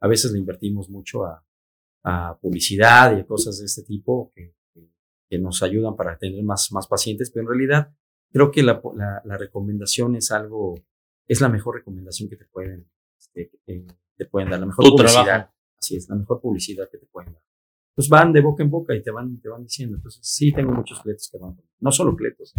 [0.00, 1.44] A veces le invertimos mucho a,
[2.04, 4.88] a publicidad y a cosas de este tipo que, que-
[5.30, 7.94] que nos ayudan para tener más, más pacientes, pero en realidad
[8.32, 10.74] creo que la, la, la recomendación es algo,
[11.26, 12.88] es la mejor recomendación que te pueden,
[13.18, 13.84] este, que
[14.16, 15.24] te pueden dar, la mejor Tu publicidad.
[15.24, 15.54] trabajo.
[15.80, 17.42] Así es, la mejor publicidad que te pueden dar.
[17.94, 19.96] Pues van de boca en boca y te van, te van diciendo.
[19.96, 21.56] Entonces, sí, tengo muchos cletos que van.
[21.80, 22.52] No solo cletos.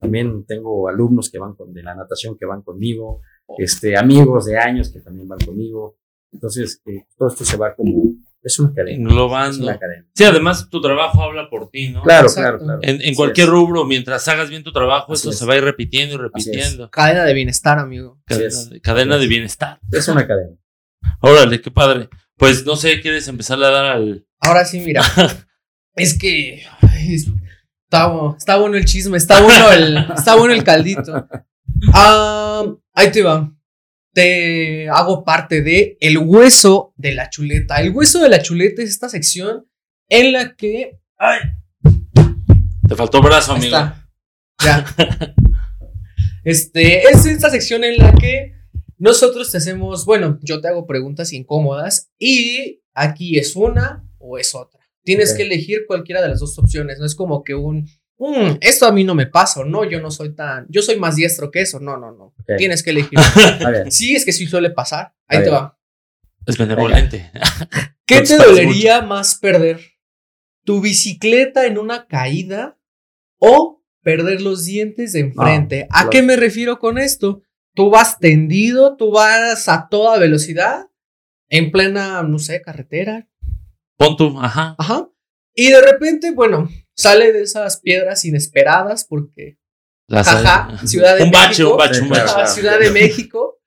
[0.00, 3.20] También tengo alumnos que van con, de la natación que van conmigo,
[3.58, 5.96] este, amigos de años que también van conmigo.
[6.32, 8.92] Entonces, eh, todo esto se va como, es una cadena.
[8.92, 9.64] Es Englobando.
[9.64, 10.06] una cadena.
[10.14, 12.02] Sí, además tu trabajo habla por ti, ¿no?
[12.02, 12.64] Claro, Exacto.
[12.64, 13.00] claro, claro.
[13.02, 13.52] En, cualquier es.
[13.52, 15.38] rubro, mientras hagas bien tu trabajo, Así eso es.
[15.38, 16.90] se va a ir repitiendo y repitiendo.
[16.90, 18.20] Cadena de bienestar, amigo.
[18.24, 18.70] Cadena, es.
[18.70, 19.80] de, cadena bienestar.
[19.90, 20.56] Es una cadena.
[21.20, 22.08] Órale, qué padre.
[22.36, 24.24] Pues no sé, ¿quieres empezar a dar al.
[24.40, 25.02] Ahora sí, mira.
[25.96, 27.16] es que ay,
[27.90, 31.26] está, bu- está bueno el chisme, está bueno el, está bueno el caldito.
[31.94, 33.52] Ah, ahí te va.
[34.12, 37.76] Te hago parte de el hueso de la chuleta.
[37.80, 39.66] El hueso de la chuleta es esta sección
[40.08, 40.98] en la que.
[41.16, 41.38] Ay,
[42.88, 43.76] Te faltó brazo, amigo.
[43.76, 44.08] está.
[44.64, 44.84] Ya.
[46.44, 48.54] Este, es esta sección en la que
[48.96, 54.54] nosotros te hacemos, bueno, yo te hago preguntas incómodas y aquí es una o es
[54.54, 54.77] otra.
[55.08, 58.86] Tienes que elegir cualquiera de las dos opciones, no es como que un, "Mm, esto
[58.86, 61.50] a mí no me pasa, o no, yo no soy tan, yo soy más diestro
[61.50, 62.34] que eso, no, no, no.
[62.58, 63.18] Tienes que elegir.
[63.90, 65.14] Sí, es que sí suele pasar.
[65.26, 65.78] Ahí te va.
[66.46, 67.30] Es benevolente.
[68.06, 69.80] ¿Qué te dolería más perder?
[70.64, 72.78] ¿Tu bicicleta en una caída
[73.38, 75.84] o perder los dientes de enfrente?
[75.90, 76.10] ¿A claro.
[76.10, 77.42] qué me refiero con esto?
[77.74, 80.86] Tú vas tendido, tú vas a toda velocidad,
[81.48, 83.28] en plena, no sé, carretera.
[83.98, 84.74] Pon tu, ajá.
[84.78, 85.08] Ajá.
[85.54, 89.58] Y de repente, bueno, sale de esas piedras inesperadas porque,
[90.08, 91.72] jaja, Ciudad de un bache, México.
[91.72, 92.22] un bache, un Sí, bache.
[92.24, 92.38] claro.
[92.40, 93.60] Ajá, Ciudad de México.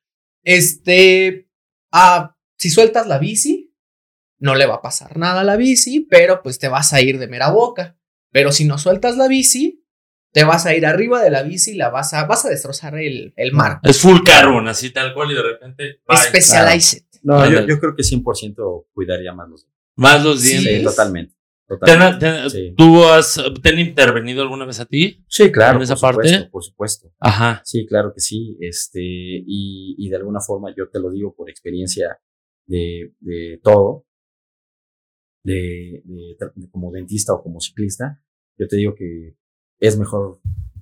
[0.44, 1.50] Este,
[1.91, 3.76] ah, si sueltas la bici,
[4.39, 7.20] no le va a pasar nada a la bici, pero pues te vas a ir
[7.20, 7.98] de mera boca.
[8.32, 9.86] Pero si no sueltas la bici,
[10.34, 12.96] te vas a ir arriba de la bici y la vas a, vas a destrozar
[12.96, 13.80] el, el mar.
[13.84, 16.02] Es full carbon, así tal cual, y de repente.
[16.08, 16.17] bye.
[16.17, 17.04] Specialized.
[17.24, 20.77] no, yo, yo creo que 100% cuidaría más los Más los dientes.
[20.80, 21.34] Sí, totalmente.
[21.67, 22.25] ¿Te totalmente.
[22.27, 22.73] han- te- Sí.
[22.77, 25.23] ¿Tú has, te han intervenido alguna vez a ti?
[25.27, 25.77] Sí, claro.
[25.77, 26.27] en esa por parte?
[26.30, 27.13] supuesto, por supuesto.
[27.19, 27.62] Ajá.
[27.63, 28.58] Sí, claro que sí.
[28.60, 32.19] Este, y, y de alguna forma yo te lo digo por experiencia
[32.67, 34.06] de, de todo,
[35.43, 38.21] de, de tra- de como dentista o como ciclista,
[38.58, 39.36] yo te digo que
[39.80, 40.39] es mejor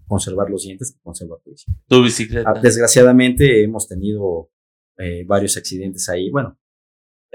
[0.07, 1.83] conservar los dientes que conservar tu bicicleta.
[1.87, 2.53] Tu bicicleta.
[2.55, 4.49] Ah, Desgraciadamente hemos tenido
[4.97, 6.29] eh, varios accidentes ahí.
[6.29, 6.59] Bueno,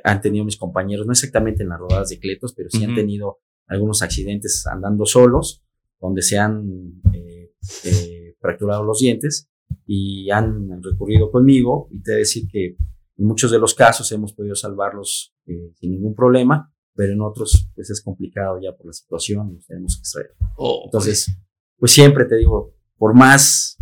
[0.02, 3.00] han tenido mis compañeros, no exactamente en las rodadas de cletos, pero sí han Ujú.
[3.00, 5.62] tenido algunos accidentes andando solos,
[6.00, 7.52] donde se han eh,
[7.84, 9.48] eh, fracturado los dientes
[9.86, 11.88] y han recurrido conmigo.
[11.90, 12.76] Y te decir que
[13.16, 17.70] en muchos de los casos hemos podido salvarlos eh, sin ningún problema, pero en otros
[17.74, 20.30] pues es complicado ya por la situación y los tenemos que extraer.
[20.56, 21.34] Oh, Entonces,
[21.78, 23.78] pues siempre te digo, por más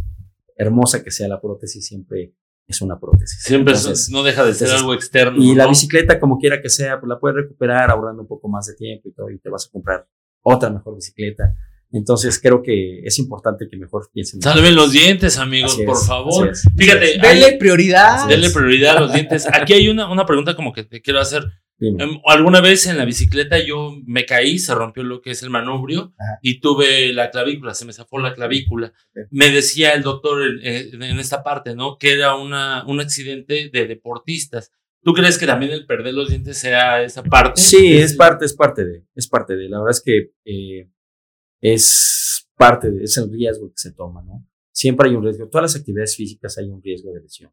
[0.57, 2.35] hermosa que sea la prótesis, siempre
[2.67, 3.43] es una prótesis.
[3.43, 5.43] siempre Entonces, no deja de ser entonces, algo externo.
[5.43, 8.67] y la bicicleta, como quiera que sea, pues la puedes recuperar ahorrando un poco más
[8.67, 10.07] de tiempo y todo, y te vas a comprar
[10.43, 11.55] otra mejor bicicleta.
[11.95, 14.39] Entonces, creo que es importante que mejor piensen.
[14.39, 16.49] en- Salven los dientes, amigos, Así por es, favor.
[16.49, 18.27] es, Fíjate, Denle prioridad.
[18.29, 19.47] Denle prioridad a los dientes.
[19.53, 21.45] Aquí hay una, una pregunta como que te quiero hacer.
[21.83, 22.03] Dime.
[22.05, 25.51] Em, Alguna vez en la bicicleta yo me caí, se rompió lo que es el
[25.51, 26.39] manubrio Ajá.
[26.41, 28.93] y tuve la clavícula, se me zafó la clavícula.
[29.31, 31.99] Me decía el doctor en, en- en esta parte, ¿no?
[31.99, 34.71] Que era una, un accidente de deportistas.
[35.05, 37.61] ¿Tú crees que también el perder los dientes sea esa parte?
[37.61, 39.69] Sí, es parte, es parte de, es parte de.
[39.69, 40.89] La verdad es que eh,
[41.61, 44.47] es parte de, es el riesgo que se toma, ¿no?
[44.71, 45.49] Siempre hay un riesgo.
[45.49, 47.51] Todas las actividades físicas hay un riesgo de lesión.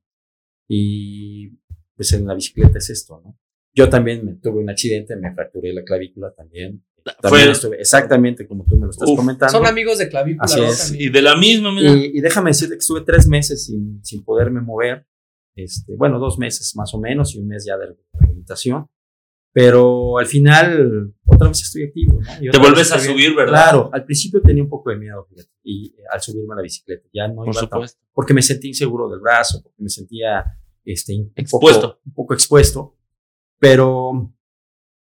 [0.68, 1.50] Y
[1.96, 3.38] pues en la bicicleta es esto, ¿no?
[3.76, 6.84] Yo también me tuve un accidente, me fracturé la clavícula también.
[7.22, 9.52] También Fue- estuve exactamente como tú me lo estás Uf, comentando.
[9.58, 10.44] Son amigos de clavícula.
[10.46, 10.92] Así es.
[10.94, 11.92] Y de la misma, mira.
[11.94, 15.06] Y, y déjame decirte que estuve tres meses sin, sin poderme mover.
[15.56, 18.88] Este, bueno, dos meses más o menos y un mes ya de rehabilitación.
[19.52, 22.20] Pero al final, otra vez estoy activo.
[22.20, 22.52] ¿no?
[22.52, 23.52] Te vuelves a subir, ¿verdad?
[23.72, 26.62] Claro, al principio tenía un poco de miedo, fíjate, y eh, al subirme a la
[26.62, 28.00] bicicleta, ya no Por iba tan- supuesto.
[28.14, 30.46] porque me sentí inseguro del brazo, porque me sentía
[30.86, 31.82] este, un Expuesto.
[31.82, 32.96] Poco, un poco expuesto,
[33.60, 34.34] pero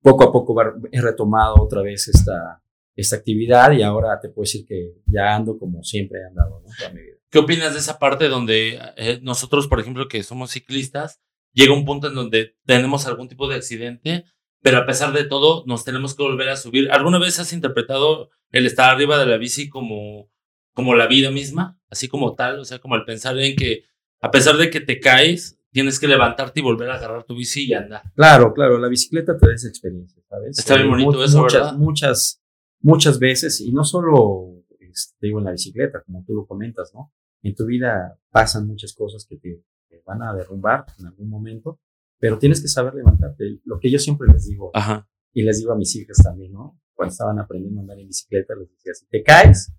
[0.02, 0.54] poco a poco
[0.90, 2.62] he retomado otra vez esta,
[2.96, 6.68] esta actividad y ahora te puedo decir que ya ando como siempre he andado ¿no?
[6.76, 7.16] toda mi vida.
[7.30, 11.22] ¿Qué opinas de esa parte donde eh, nosotros, por ejemplo, que somos ciclistas,
[11.54, 14.26] llega un punto en donde tenemos algún tipo de accidente,
[14.60, 16.90] pero a pesar de todo nos tenemos que volver a subir?
[16.90, 20.30] ¿Alguna vez has interpretado el estar arriba de la bici como,
[20.74, 21.80] como la vida misma?
[21.88, 23.84] Así como tal, o sea, como el pensar en que
[24.20, 27.66] a pesar de que te caes, tienes que levantarte y volver a agarrar tu bici
[27.68, 28.02] y andar.
[28.14, 30.58] Claro, claro, la bicicleta te da esa experiencia, ¿sabes?
[30.58, 31.78] Está bien Eh, bonito mu- eso, muchas, ¿verdad?
[31.78, 32.42] Muchas,
[32.80, 37.12] muchas veces, y no solo este, digo en la bicicleta, como tú lo comentas, ¿no?
[37.42, 41.80] En tu vida pasan muchas cosas que te, te van a derrumbar en algún momento,
[42.18, 43.60] pero tienes que saber levantarte.
[43.64, 45.08] Lo que yo siempre les digo, Ajá.
[45.32, 46.78] y les digo a mis hijas también, ¿no?
[46.94, 49.72] Cuando estaban aprendiendo a andar en bicicleta, les decía, si te caes,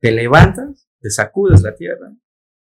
[0.00, 2.12] te levantas, te sacudes la tierra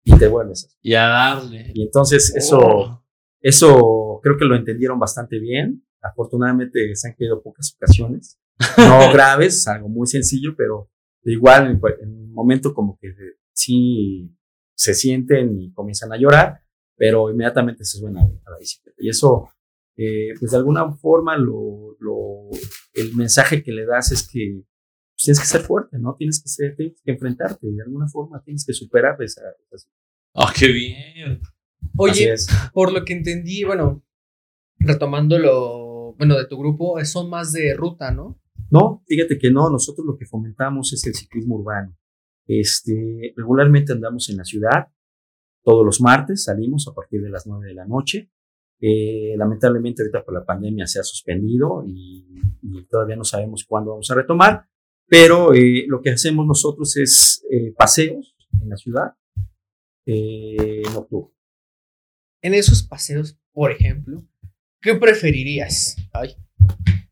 [0.04, 0.76] y te vuelves.
[0.82, 1.70] Y a darle.
[1.74, 3.04] Y entonces eso, Oh.
[3.40, 5.84] eso creo que lo entendieron bastante bien.
[6.00, 8.38] Afortunadamente se han caído pocas ocasiones,
[8.76, 10.90] no graves, algo muy sencillo, pero
[11.24, 13.12] igual en, un momento como que
[13.52, 14.32] sí
[14.76, 16.60] se sienten y comienzan a llorar,
[16.96, 18.96] pero inmediatamente se suben a, a la bicicleta.
[19.00, 19.48] Y eso,
[19.96, 22.48] eh, pues de alguna forma, lo, lo-
[22.94, 24.62] el mensaje que le das es que
[25.28, 26.14] tienes que ser fuerte, ¿no?
[26.16, 29.86] Tienes que, ser, tienes que enfrentarte y de alguna forma tienes que superar esa, esa
[30.32, 31.42] Oh, qué bien.
[31.98, 32.34] Oye,
[32.72, 34.02] por lo que entendí, bueno,
[34.78, 38.40] retomando lo, bueno, de tu grupo, son más de ruta, ¿no?
[38.70, 41.94] No, fíjate que no, nosotros lo que fomentamos es el ciclismo urbano.
[42.46, 44.88] Este, regularmente andamos en la ciudad,
[45.62, 48.30] todos los martes salimos a partir de las 9 de la noche.
[48.80, 52.24] Eh, lamentablemente ahorita por la pandemia se ha suspendido y,
[52.62, 54.68] y todavía no sabemos cuándo vamos a retomar,
[55.08, 59.14] pero eh, lo que hacemos nosotros es eh, paseos en la ciudad
[60.06, 61.34] eh, nocturno.
[62.42, 64.24] En esos paseos, por ejemplo,
[64.80, 65.96] ¿qué preferirías?
[66.12, 66.36] Ay.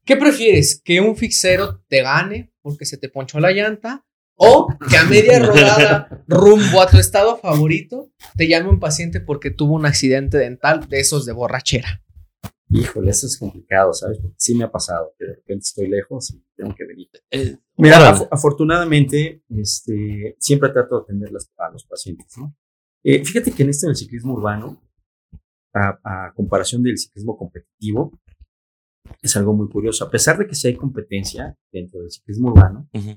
[0.04, 0.80] ¿Qué prefieres?
[0.84, 4.06] ¿Que un fixero te gane porque se te ponchó la llanta?
[4.36, 9.50] ¿O que a media rodada rumbo a tu estado favorito te llame un paciente porque
[9.50, 12.04] tuvo un accidente dental de esos de borrachera?
[12.68, 14.18] Híjole, eso es complicado, ¿sabes?
[14.20, 17.08] Porque sí me ha pasado que de repente estoy lejos y tengo que venir.
[17.30, 22.54] Eh, Mira, af- afortunadamente, este, siempre trato de atender las- a los pacientes, ¿no?
[23.04, 24.82] Eh, fíjate que en esto del ciclismo urbano,
[25.74, 28.18] a, a comparación del ciclismo competitivo,
[29.22, 30.04] es algo muy curioso.
[30.04, 33.10] A pesar de que sí hay competencia dentro del ciclismo urbano, Ujú.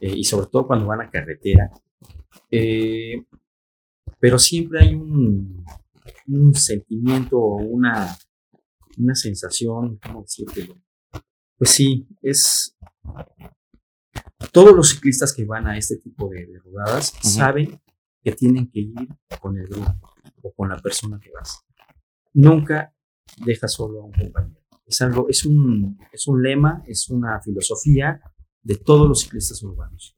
[0.00, 1.70] eh, y sobre todo cuando van a carretera,
[2.50, 3.24] eh,
[4.18, 5.64] pero siempre hay un,
[6.28, 8.16] un sentimiento o una,
[8.98, 10.74] una sensación, ¿cómo decirlo?
[11.58, 12.74] Pues sí, es...
[14.52, 17.80] Todos los ciclistas que van a este tipo de, de rodadas saben
[18.22, 19.08] que tienen que ir
[19.40, 21.64] con el grupo o con la persona que vas.
[22.34, 22.92] Nunca
[23.44, 24.60] deja solo a un compañero.
[24.84, 28.20] Es algo, es un, es un lema, es una filosofía
[28.62, 30.16] de todos los ciclistas urbanos.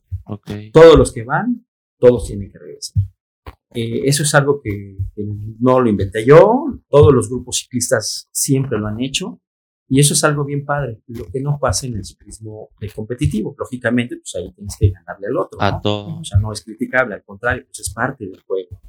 [0.73, 1.67] Todos los que van,
[1.99, 3.03] todos tienen que regresar.
[3.75, 5.25] Eh, eso es algo que, que
[5.61, 9.41] no lo inventé yo, todos los grupos ciclistas siempre lo han hecho
[9.91, 13.55] y eso es algo bien padre, lo que no pasa en el ciclismo eh, competitivo.
[13.59, 15.63] Lógicamente, pues ahí tienes que ganarle al otro.
[15.63, 15.81] A ¿no?
[15.81, 16.19] todo.
[16.19, 18.81] O sea, no es criticable, al contrario, pues es parte del juego.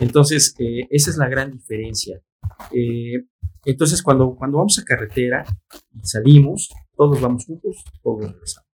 [0.00, 2.22] Entonces, eh, esa es la gran diferencia.
[2.72, 3.26] Eh,
[3.66, 5.44] entonces, cuando, cuando vamos a carretera
[5.92, 8.70] y salimos, todos vamos juntos, todos regresamos.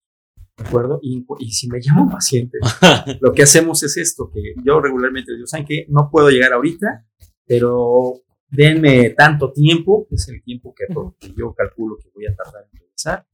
[0.58, 1.00] ¿De acuerdo?
[1.02, 2.60] Y, y si me llama un paciente,
[3.22, 5.88] lo que hacemos es esto, que yo regularmente digo, ¿saben qué?
[5.90, 7.08] No puedo llegar ahorita,
[7.48, 8.22] pero
[8.56, 10.86] denme tanto tiempo, que es el tiempo que,
[11.20, 13.26] que yo calculo que voy a tardar en regresar.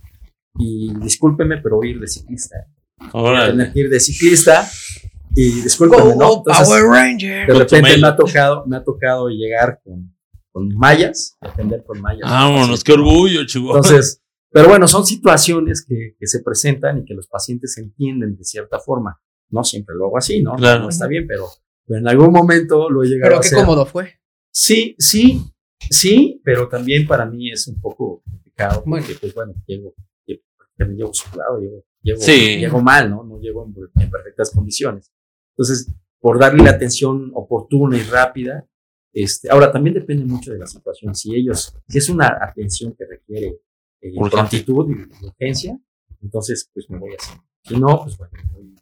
[0.58, 2.68] Y discúlpeme, pero voy a ir de ciclista.
[3.14, 4.68] Voy a tener que ir de ciclista.
[5.34, 6.38] Y discúlpeme, ¿no?
[6.38, 7.48] Entonces, Power Ranger.
[7.48, 10.14] de repente me ha tocado, me ha tocado llegar con,
[10.52, 12.30] con mallas, atender con mallas.
[12.30, 13.78] Vámonos, qué orgullo, chihuahua.
[13.78, 18.44] Entonces, pero bueno, son situaciones que, que, se presentan y que los pacientes entienden de
[18.44, 19.22] cierta forma.
[19.50, 20.56] No siempre lo hago así, ¿no?
[20.56, 20.84] Claro.
[20.84, 21.48] No está bien, pero,
[21.88, 23.60] pero en algún momento lo he llegado Pero a qué hacer.
[23.60, 24.21] cómodo fue.
[24.52, 25.42] Sí, sí,
[25.90, 29.08] sí, pero también para mí es un poco complicado porque, Bueno.
[29.22, 29.94] pues bueno, llego,
[30.26, 30.42] llego,
[30.78, 32.58] también llego sudado, llego, llego, Sí.
[32.60, 33.24] llego mal, ¿no?
[33.24, 35.12] No llego en, en perfectas condiciones.
[35.56, 38.68] Entonces, por darle la atención oportuna y rápida,
[39.14, 41.16] este, ahora también depende mucho de la situación.
[41.16, 43.60] Si ellos, si es una atención que requiere
[44.02, 45.78] eh, prontitud y urgencia,
[46.22, 47.32] entonces pues me voy así.
[47.64, 48.76] Si no, pues bueno, voy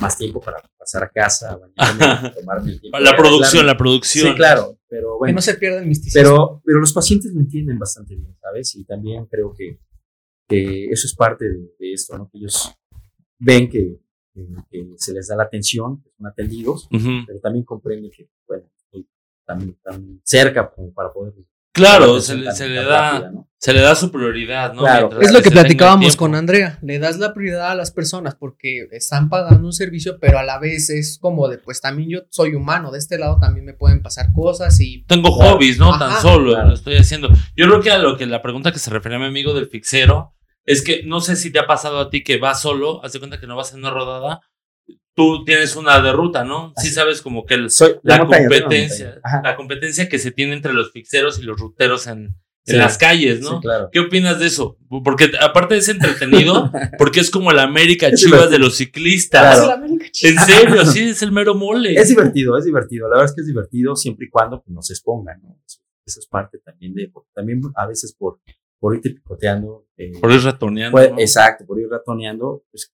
[0.00, 2.98] más tiempo para pasar a casa, bañarme, tomarme el tiempo.
[2.98, 4.28] La producción, la producción.
[4.30, 5.34] Sí, claro, pero Que bueno.
[5.36, 6.22] no se pierda el misticismo.
[6.22, 8.74] Pero, pero los pacientes lo entienden bastante bien, ¿sabes?
[8.76, 9.78] Y también creo que,
[10.48, 12.28] que eso es parte de, de esto, ¿no?
[12.30, 12.72] Que ellos
[13.38, 13.98] ven que,
[14.34, 16.88] que- que se les da la atención, que son atendidos,
[17.26, 19.06] pero también comprenden que, bueno, estoy
[19.44, 21.34] tan, tan cerca como para poder.
[21.72, 23.48] Claro, se, le- se le da, rápida, ¿no?
[23.58, 24.82] se le da su prioridad, ¿no?
[24.82, 25.08] Claro.
[25.08, 26.78] Mientras Es lo que platicábamos con Andrea.
[26.82, 30.58] Le das la prioridad a las personas porque están pagando un servicio, pero a la
[30.58, 32.90] vez es como de, pues también yo soy humano.
[32.90, 35.54] De este lado también me pueden pasar cosas y Tengo Claro.
[35.56, 35.94] hobbies, ¿no?
[35.94, 36.08] Ajá.
[36.10, 36.68] Tan solo Claro.
[36.68, 37.28] lo estoy haciendo.
[37.56, 39.68] Yo creo que a lo que la pregunta que se refería a mi amigo del
[39.68, 43.12] fixero es que no sé si te ha pasado a ti que vas solo, haz
[43.14, 44.40] de cuenta que no vas en una rodada,
[45.14, 46.72] tú tienes una de ruta, ¿no?
[46.76, 46.94] Sí Así.
[46.94, 50.90] sabes como que el- Soy la montaña, competencia, la competencia que se tiene entre los
[50.92, 52.76] fixeros y los ruteros en, en Sí.
[52.76, 53.50] las calles, ¿no?
[53.56, 53.88] Sí, claro.
[53.92, 54.78] ¿Qué opinas de eso?
[55.04, 59.60] Porque aparte es entretenido, porque es como el América Chivas de los ciclistas.
[59.60, 59.82] Claro.
[60.22, 61.94] En serio, sí, es el mero mole.
[61.94, 63.08] Es divertido, es divertido.
[63.08, 65.58] La verdad es que es divertido siempre y cuando pues, nos expongan, ¿no?
[65.66, 65.80] Eso,
[66.20, 68.40] es parte también de, porque también a veces por,
[68.78, 69.86] por irte picoteando.
[69.96, 70.92] eh, Por ir ratoneando.
[70.92, 71.18] Puede- ¿no?
[71.20, 72.92] Exacto, por ir ratoneando, pues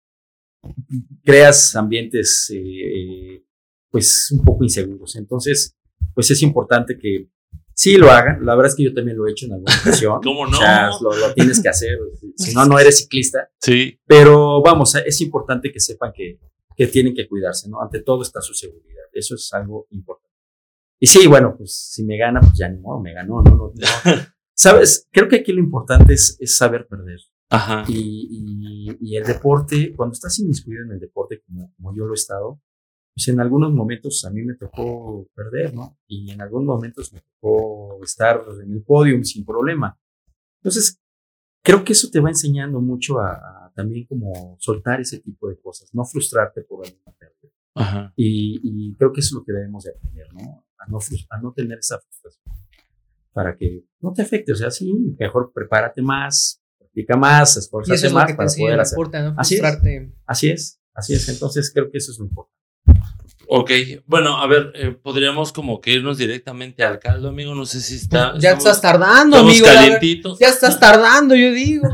[1.25, 3.45] creas ambientes eh,
[3.91, 5.17] pues un poco inseguros.
[5.17, 5.77] Entonces,
[6.15, 7.29] pues es importante que
[7.75, 8.45] sí lo hagan.
[8.45, 10.21] La verdad es que yo también lo he hecho en alguna ocasión.
[10.23, 10.57] ¿Cómo no?
[10.57, 11.99] O sea, lo, lo tienes que hacer.
[12.37, 13.51] Si no, no eres ciclista.
[13.61, 13.99] Sí.
[14.07, 16.39] Pero vamos, es importante que sepan que,
[16.77, 17.83] que tienen que cuidarse, ¿no?
[17.83, 19.03] Ante todo está su seguridad.
[19.13, 20.29] Eso es algo importante.
[21.01, 23.51] Y sí, bueno, pues si me gana, pues ya modo, me ganó, ¿no?
[23.51, 23.93] no, no.
[24.55, 27.19] Sabes, creo que aquí lo importante es, es saber perder.
[27.51, 27.85] Ajá.
[27.89, 32.13] Y, y, y el deporte, cuando estás inmiscuido en el deporte como, como yo lo
[32.13, 32.61] he estado,
[33.15, 35.99] pues en algunos momentos a mí me tocó perder, ¿no?
[36.07, 39.99] Y en algunos momentos me tocó estar en el podium sin problema.
[40.61, 41.01] Entonces,
[41.65, 45.59] creo que eso te va enseñando mucho a, a también como soltar ese tipo de
[45.59, 47.53] cosas, no frustrarte por alguna pérdida.
[47.75, 48.13] Ajá.
[48.17, 50.65] Y, y creo que eso es lo que debemos de aprender, ¿no?
[50.79, 50.99] A no,
[51.31, 52.55] a no tener esa frustración.
[53.33, 54.53] Para que no te afecte.
[54.53, 56.63] O sea, sí, mejor prepárate más,
[57.05, 58.97] practica más, eso es más para poder hacer.
[59.23, 59.61] no Así es.
[60.27, 61.29] Así es, así es.
[61.29, 62.55] Entonces creo que eso es lo importante.
[63.51, 63.71] Ok,
[64.05, 67.55] bueno, a ver, eh, podríamos como que irnos directamente al caldo, amigo.
[67.55, 68.33] No sé si está.
[68.39, 69.65] ya estamos- estás tardando, amigo.
[69.65, 69.99] ya-.
[70.39, 71.89] Ya estás tardando, yo digo.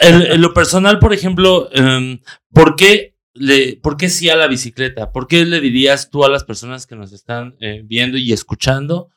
[0.00, 2.20] En, en lo personal, por ejemplo, em,
[2.52, 5.12] ¿por qué le, por qué sí a la bicicleta?
[5.12, 9.08] ¿Por qué le dirías tú a las personas que nos están eh, viendo y escuchando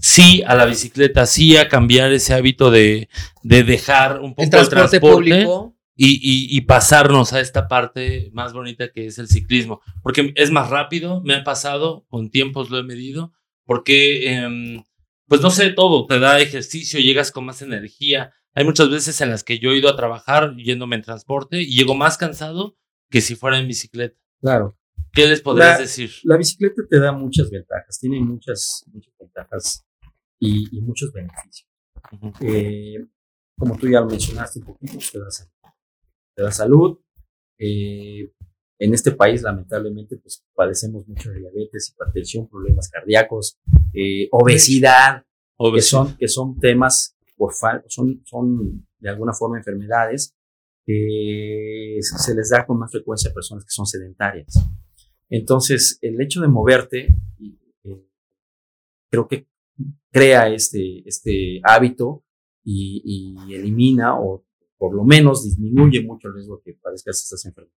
[0.00, 3.08] sí a la bicicleta, sí a cambiar ese hábito de,
[3.42, 5.76] de dejar un poco El el transporte, transporte, público.
[5.96, 9.80] y, y- y pasarnos a esta parte más bonita que es el ciclismo.
[10.02, 13.32] Porque es más rápido, me ha pasado, con tiempos lo he medido,
[13.64, 14.84] porque, em,
[15.26, 18.32] pues no sé, todo, te da ejercicio, llegas con más energía.
[18.54, 21.76] Hay muchas veces en las que yo he ido a trabajar yéndome en transporte y
[21.76, 22.76] llego más cansado
[23.10, 24.18] que si fuera en bicicleta.
[24.40, 24.77] Claro.
[25.22, 26.10] ¿Qué les podrías La- decir?
[26.24, 29.86] La bicicleta te da muchas ventajas, tiene muchas, muchas ventajas
[30.38, 31.68] y, y muchos beneficios.
[32.12, 32.32] Ujú.
[32.40, 33.06] Eh,
[33.58, 35.52] como tú ya lo mencionaste un poquito, te da salud.
[36.36, 36.98] Te da salud.
[37.58, 38.32] Eh,
[38.80, 43.58] en este país, lamentablemente, pues padecemos mucho de diabetes, hipertensión, problemas cardíacos,
[43.92, 45.26] eh, obesidad, que
[45.56, 46.04] Obesidad.
[46.04, 47.52] son, que son temas por
[47.88, 50.34] son, son de alguna forma enfermedades
[50.86, 54.54] que se les da con más frecuencia a personas que son sedentarias.
[55.30, 57.16] Entonces, el hecho de moverte,
[57.84, 58.06] eh,
[59.10, 59.46] creo que
[60.10, 62.24] crea este, este hábito
[62.64, 63.02] y,
[63.48, 64.44] y elimina o
[64.78, 67.78] por lo menos disminuye mucho el riesgo de que padezcas estas enfermedades.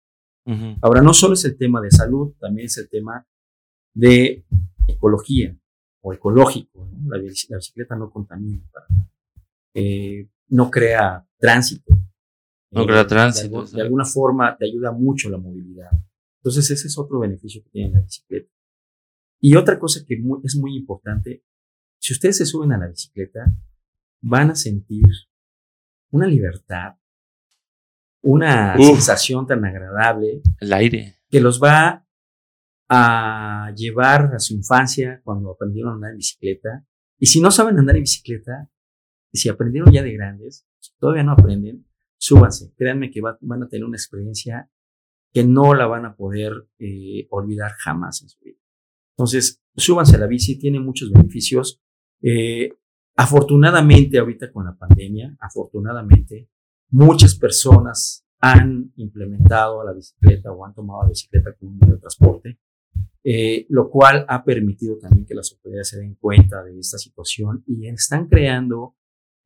[0.80, 3.26] Ahora, no solo es el tema de salud, también es el tema
[3.94, 4.44] de
[4.86, 5.54] ecología
[6.00, 6.86] o ecológico.
[6.90, 7.10] ¿no?
[7.16, 8.62] La, bici- la bicicleta no contamina.
[9.74, 11.94] Eh, no crea tránsito.
[12.70, 13.76] No Eh, crea de tránsito, sí.
[13.76, 15.90] De, alguna forma te ayuda mucho la movilidad.
[16.48, 18.50] Entonces, ese es otro beneficio que tiene la bicicleta.
[19.40, 21.44] Y otra cosa que mu- es muy importante,
[21.98, 23.54] si ustedes se suben a la bicicleta,
[24.20, 25.04] van a sentir
[26.10, 26.94] una libertad,
[28.22, 28.86] una Uf.
[28.86, 31.18] sensación tan agradable El aire.
[31.28, 32.06] que los va
[32.88, 36.86] a llevar a su infancia cuando aprendieron a andar en bicicleta
[37.18, 38.70] Y si no saben andar en bicicleta,
[39.32, 41.84] y si aprendieron ya de grandes, si todavía no aprenden,
[42.16, 42.72] súbanse.
[42.76, 44.70] Créanme que van a tener una experiencia
[45.32, 48.58] que no la van a poder eh, olvidar jamás en su vida.
[49.16, 51.80] Entonces, súbanse a la bici, tiene muchos beneficios.
[52.22, 52.70] Eh,
[53.16, 56.48] afortunadamente, ahorita con la pandemia, afortunadamente,
[56.90, 62.58] muchas personas han implementado la bicicleta o han tomado la bicicleta como medio de transporte,
[63.24, 67.64] eh, lo cual ha permitido también que las autoridades se den cuenta de esta situación
[67.66, 68.96] y están creando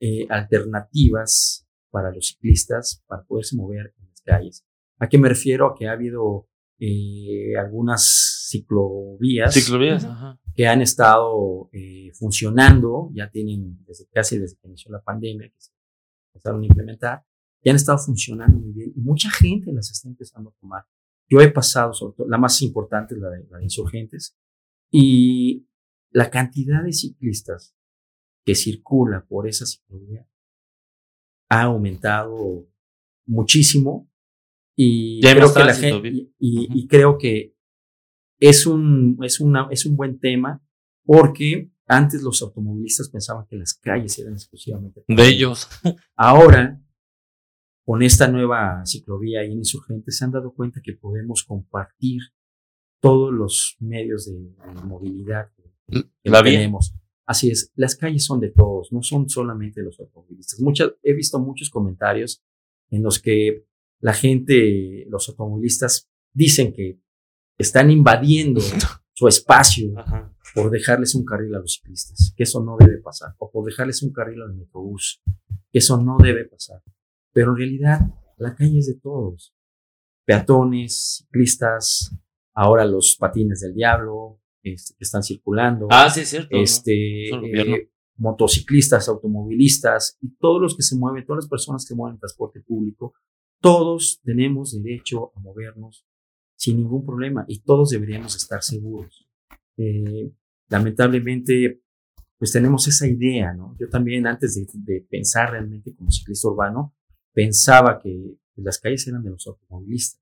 [0.01, 4.67] eh, alternativas para los ciclistas para poderse mover en las calles.
[4.99, 5.67] ¿A qué me refiero?
[5.67, 10.07] A que ha habido eh, algunas ciclovías, ciclovías
[10.55, 11.71] que han estado
[12.15, 15.73] funcionando, ya tienen desde casi desde que inició la pandemia, que se
[16.35, 17.25] empezaron a implementar,
[17.65, 20.85] ya han estado funcionando muy bien y mucha gente las está empezando a tomar.
[21.29, 24.37] Yo he pasado, sobre todo, la más importante es la de, la insurgentes,
[24.91, 25.67] y
[26.11, 27.75] la cantidad de ciclistas
[28.45, 30.29] que circula por esa ciclovía
[31.49, 32.69] ha aumentado
[33.27, 34.12] muchísimo
[34.77, 37.55] y creo que la gente, y, creo que
[38.41, 40.63] es un, es, una, es un buen tema
[41.05, 45.69] porque antes los automovilistas pensaban que las calles eran exclusivamente de ellos.
[46.17, 46.81] Ahora
[47.85, 52.23] con esta nueva ciclovía y en Insurgentes se han dado cuenta que podemos compartir
[53.01, 54.55] todos los medios de,
[54.85, 56.95] movilidad que, La tenemos.
[57.27, 60.61] Así es, las calles son de todos, no son solamente de los automovilistas.
[60.61, 62.43] Muchas, he visto muchos comentarios
[62.91, 63.65] en los que
[64.03, 67.01] la gente, los automovilistas, dicen que
[67.57, 68.61] están invadiendo
[69.15, 69.95] su espacio
[70.55, 74.03] por dejarles un carril a los ciclistas, que eso no debe pasar, o por dejarles
[74.03, 75.23] un carril al metrobús,
[75.71, 76.83] que eso no debe pasar.
[77.33, 78.01] Pero en realidad
[78.37, 79.55] la calle es de todos.
[80.27, 82.15] Peatones, ciclistas,
[82.55, 85.87] ahora los patines del diablo este, que están circulando.
[85.91, 86.57] Ah, sí, es cierto.
[86.57, 92.19] Este, eh, motociclistas, automovilistas y todos los que se mueven, todas las personas que mueven
[92.19, 93.15] transporte público,
[93.63, 96.07] todos tenemos derecho a movernos
[96.57, 99.27] sin ningún problema y todos deberíamos estar seguros.
[99.77, 100.31] Eh,
[100.69, 101.83] lamentablemente,
[102.37, 103.77] pues tenemos esa idea, ¿no?
[103.79, 106.95] Yo también antes de, pensar realmente como ciclista urbano,
[107.33, 110.21] pensaba que las calles eran de los automovilistas,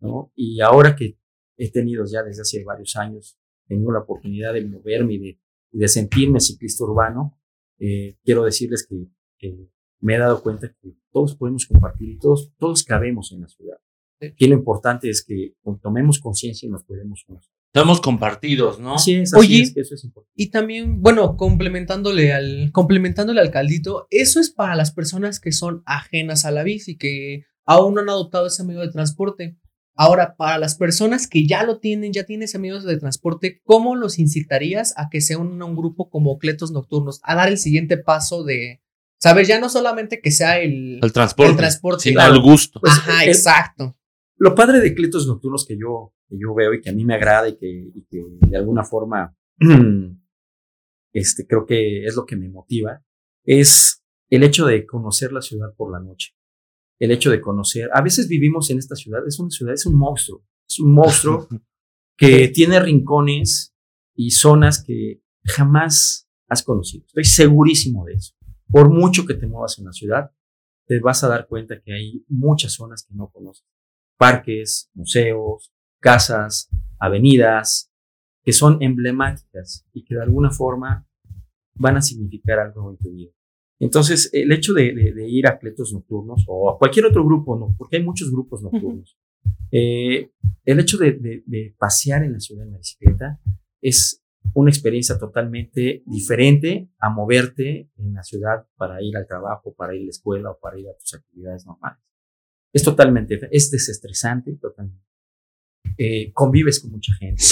[0.00, 0.32] ¿no?
[0.34, 1.18] Y ahora que
[1.56, 5.40] he tenido ya desde hace varios años, tengo la oportunidad de moverme y de,
[5.72, 7.38] de sentirme ciclista urbano,
[7.78, 9.06] eh, quiero decirles que,
[10.00, 13.76] me he dado cuenta que todos podemos compartir y todos, todos cabemos en la ciudad.
[14.36, 17.50] Que lo importante es que tomemos conciencia y nos podemos conocer.
[17.72, 18.98] Estamos compartidos, ¿no?
[18.98, 20.32] Sí, es, Oye, eso es importante.
[20.34, 25.82] Y también, bueno, complementándole al, complementándole al caldito, eso es para las personas que son
[25.86, 29.56] ajenas a la bici, que aún no han adoptado ese medio de transporte.
[29.94, 33.94] Ahora, para las personas que ya lo tienen, ya tienen ese medio de transporte, ¿cómo
[33.94, 37.58] los incitarías a que se unan a un grupo como Cletos Nocturnos, a dar el
[37.58, 38.80] siguiente paso de,
[39.20, 42.80] saber, ya no solamente que sea el, el transporte, el transporte sino el gusto.
[42.84, 43.96] Ajá, exacto.
[44.36, 47.14] Lo padre de Cletos Nocturnos que yo que yo veo y que a mí me
[47.14, 49.36] agrada y que, de alguna forma
[51.12, 53.04] este, creo que es lo que me motiva,
[53.44, 56.36] es el hecho de conocer la ciudad por la noche.
[57.00, 59.96] El hecho de conocer, a veces vivimos en esta ciudad, es una ciudad, es un
[59.96, 61.48] monstruo, es un monstruo
[62.16, 63.74] que tiene rincones
[64.14, 67.04] y zonas que jamás has conocido.
[67.06, 68.34] Estoy segurísimo de eso.
[68.70, 70.30] Por mucho que te muevas en la ciudad,
[70.86, 73.66] te vas a dar cuenta que hay muchas zonas que no conoces.
[74.16, 76.68] Parques, museos, casas,
[76.98, 77.90] avenidas,
[78.42, 81.06] que son emblemáticas y que de alguna forma
[81.74, 83.32] van a significar algo en tu vida.
[83.78, 84.92] Entonces, el hecho de,
[85.28, 89.16] ir a cletos nocturnos o a cualquier otro grupo, no, porque hay muchos grupos nocturnos,
[89.72, 90.30] eh,
[90.64, 93.40] el hecho de, pasear en la ciudad en la bicicleta
[93.80, 94.22] es
[94.54, 100.02] una experiencia totalmente diferente a moverte en la ciudad para ir al trabajo, para ir
[100.02, 102.00] a la escuela o para ir a tus actividades normales.
[102.72, 105.04] Es totalmente, es desestresante, totalmente.
[105.96, 107.42] Eh, convives con mucha gente,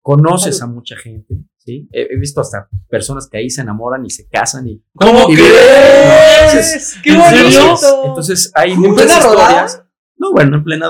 [0.00, 1.88] conoces a mucha gente, ¿sí?
[1.92, 4.82] He, visto hasta personas que ahí se enamoran y se casan y...
[4.94, 8.04] ¿Cómo y entonces, ¡Qué bonito!
[8.06, 9.83] Entonces, hay muchas historias.
[10.24, 10.88] No, bueno, en plena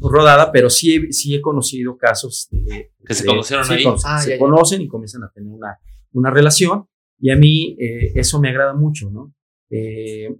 [0.00, 3.84] rodada, pero sí, sí he conocido casos de, que se conocieron ahí.
[4.04, 5.78] Ah, se conocen y comienzan a tener una,
[6.12, 6.86] una relación
[7.18, 9.34] y a mí eh, eso me agrada mucho, ¿no?
[9.68, 10.34] Eh,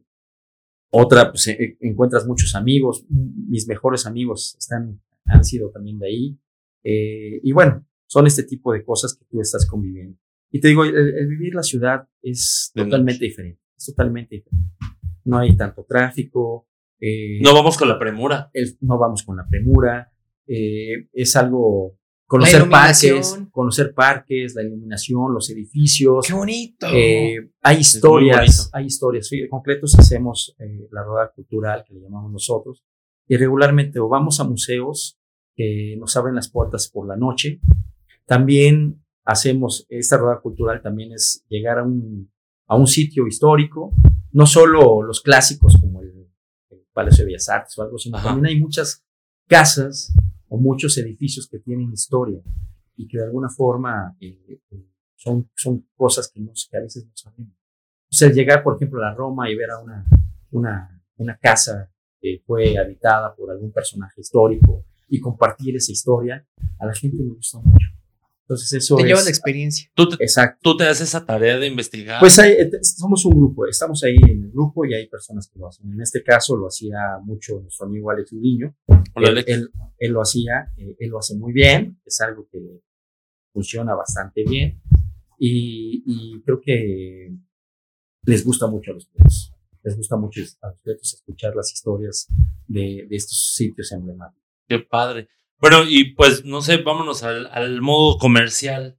[0.91, 1.47] otra, pues
[1.81, 6.39] encuentras muchos amigos, mis mejores amigos están han sido también de ahí.
[6.83, 10.19] Eh, y bueno, son este tipo de cosas que tú estás conviviendo.
[10.51, 14.75] Y te digo, el, vivir la ciudad es totalmente diferente, es totalmente diferente.
[15.25, 16.67] No hay tanto tráfico.
[17.01, 18.51] Eh, no vamos con la premura.
[18.81, 20.13] no vamos con la premura.
[20.47, 21.97] Eh, es algo
[22.31, 26.25] conocer parques, conocer parques, la iluminación, los edificios.
[26.27, 26.87] ¡Qué bonito!
[26.93, 28.71] Eh, hay historias, bonito.
[28.73, 29.27] hay historias.
[29.27, 32.85] Sí, completos hacemos eh, la rueda cultural que le llamamos nosotros
[33.27, 35.19] y regularmente o vamos a museos
[35.57, 37.61] que nos abren las puertas por la noche.
[38.27, 42.31] También hacemos esta rueda cultural también es llegar a un
[42.69, 43.93] a un sitio histórico,
[44.31, 46.10] no solo los clásicos como el
[46.93, 48.29] Palacio de Bellas Artes o algo, sino Ajá.
[48.29, 49.05] también hay muchas
[49.47, 50.13] casas
[50.49, 52.41] o muchos edificios que tienen historia
[52.97, 54.61] y que de alguna forma eh,
[55.17, 57.55] son, son cosas que, no, que a veces no sabemos.
[58.13, 60.05] O sea, llegar, por ejemplo, a Roma y ver a una,
[60.51, 66.47] una, una casa que fue habitada por algún personaje histórico y compartir esa historia,
[66.79, 67.87] a la gente le gusta mucho.
[68.51, 69.09] Entonces eso Te es...
[69.09, 69.89] llevas la experiencia.
[69.95, 70.59] Tú te, Exacto.
[70.61, 72.19] tú te haces esa tarea de investigar.
[72.19, 75.57] Pues hay, eh, somos un grupo, estamos ahí en el grupo y hay personas que
[75.61, 75.89] lo hacen.
[75.93, 78.75] En este caso lo hacía mucho nuestro amigo Alex Uriño.
[79.15, 79.49] Hola, él, Alex.
[79.49, 82.59] él- él lo hacía, eh, él lo hace muy bien, es algo que
[83.53, 84.81] funciona bastante bien
[85.39, 87.33] y, y creo que
[88.25, 89.53] les gusta mucho a los clientes.
[89.85, 92.27] Les gusta mucho a los clientes escuchar las historias
[92.67, 94.43] de, de estos sitios emblemáticos.
[94.69, 95.29] Qué padre.
[95.61, 98.97] Bueno, y pues no sé, vámonos al, al modo comercial.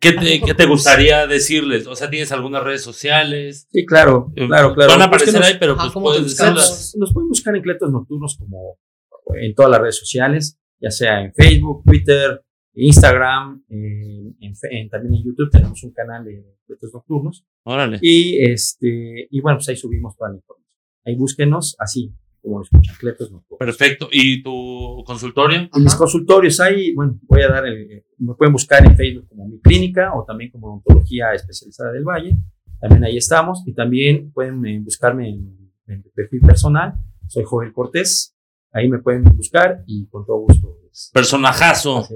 [0.00, 1.86] ¿Qué te, ¿Qué te gustaría decirles?
[1.86, 3.66] O sea, ¿tienes algunas redes sociales?
[3.70, 4.92] Sí, claro, Eh, claro, claro.
[4.92, 6.54] Van a aparecer Búsquenos- ahí, pero pues ¿cómo te puedes decirlas.
[6.56, 8.76] Nos, nos pueden buscar en Cletos Nocturnos como
[9.36, 12.42] en todas las redes sociales, ya sea en Facebook, Twitter,
[12.74, 17.98] Instagram, en- en fe- en- también en YouTube tenemos un canal de Cletos Nocturnos Órale.
[18.02, 20.68] y este y bueno pues ahí subimos toda la información.
[21.06, 22.12] Ahí búsquenos así
[22.44, 23.58] como lo escuchan Cletos Nocturnos.
[23.58, 24.08] Perfecto.
[24.12, 25.68] ¿Y tu consultorio?
[25.74, 29.48] Y mis consultorios ahí, bueno, voy a dar, el, me pueden buscar en Facebook como
[29.48, 32.36] mi clínica o también como odontología especializada del Valle.
[32.80, 36.94] También ahí estamos y también pueden eh, buscarme en, en mi perfil personal.
[37.26, 38.36] Soy Joel Cortés.
[38.72, 40.76] Ahí me pueden buscar y con todo gusto.
[41.12, 42.06] Personajazo.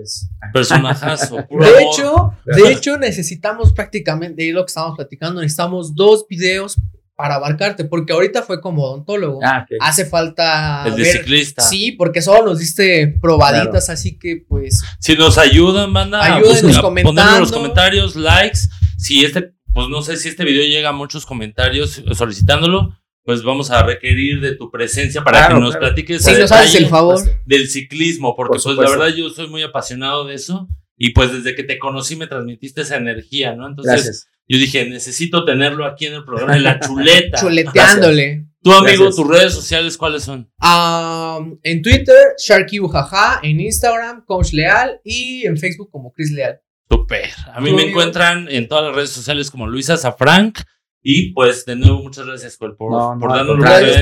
[0.53, 1.37] Personajazo.
[1.51, 6.77] De hecho, de hecho, necesitamos prácticamente, de lo que estábamos platicando, necesitamos dos videos
[7.19, 9.41] para abarcarte, porque ahorita fue como odontólogo.
[9.43, 9.77] Ah, ok.
[9.81, 11.63] Hace falta el de ver- ciclista.
[11.63, 16.81] Sí, porque solo nos diste probaditas, así que pues Si nos ayudan, banda, Ayúdenos busca-
[16.83, 17.21] comentando.
[17.21, 18.61] ponernos los comentarios, likes.
[18.97, 23.73] Si este, pues no sé si este video llega a muchos comentarios solicitándolo, pues vamos
[23.73, 25.87] a requerir de tu presencia para Claro, que nos claro.
[25.87, 27.19] platiques si nos haces el favor.
[27.45, 31.33] del ciclismo, porque Por pues la verdad yo soy muy apasionado de eso y pues
[31.33, 33.67] desde que te conocí me transmitiste esa energía, ¿no?
[33.67, 34.29] Entonces Gracias.
[34.49, 37.39] Yo dije, necesito tenerlo aquí en el programa de la chuleta.
[37.41, 38.47] Chuleteándole.
[38.61, 39.17] Tu amigo, Gracias.
[39.17, 40.51] tus redes sociales, ¿cuáles son?
[40.59, 46.61] Am, en Twitter, Sharky Ujaja, en Instagram, Coach Leal y en Facebook como Chris Leal.
[46.91, 47.29] Super.
[47.55, 50.59] A mí me encuentran en todas las redes sociales como Luisa Safranc.
[51.01, 53.97] Y pues de nuevo, muchas gracias Joel, por, No, no, por darnos la oportunidad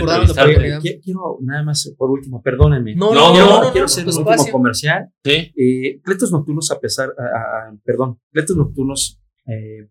[0.81, 2.95] de por quiero nada más, por último, perdónenme.
[2.97, 5.11] No, No, no, no, quiero no, hacer un último comercial.
[5.23, 5.53] Sí.
[5.55, 9.87] Eh, Cletos Nocturnos, a pesar, a- perdón, Cletos Nocturnos, eh,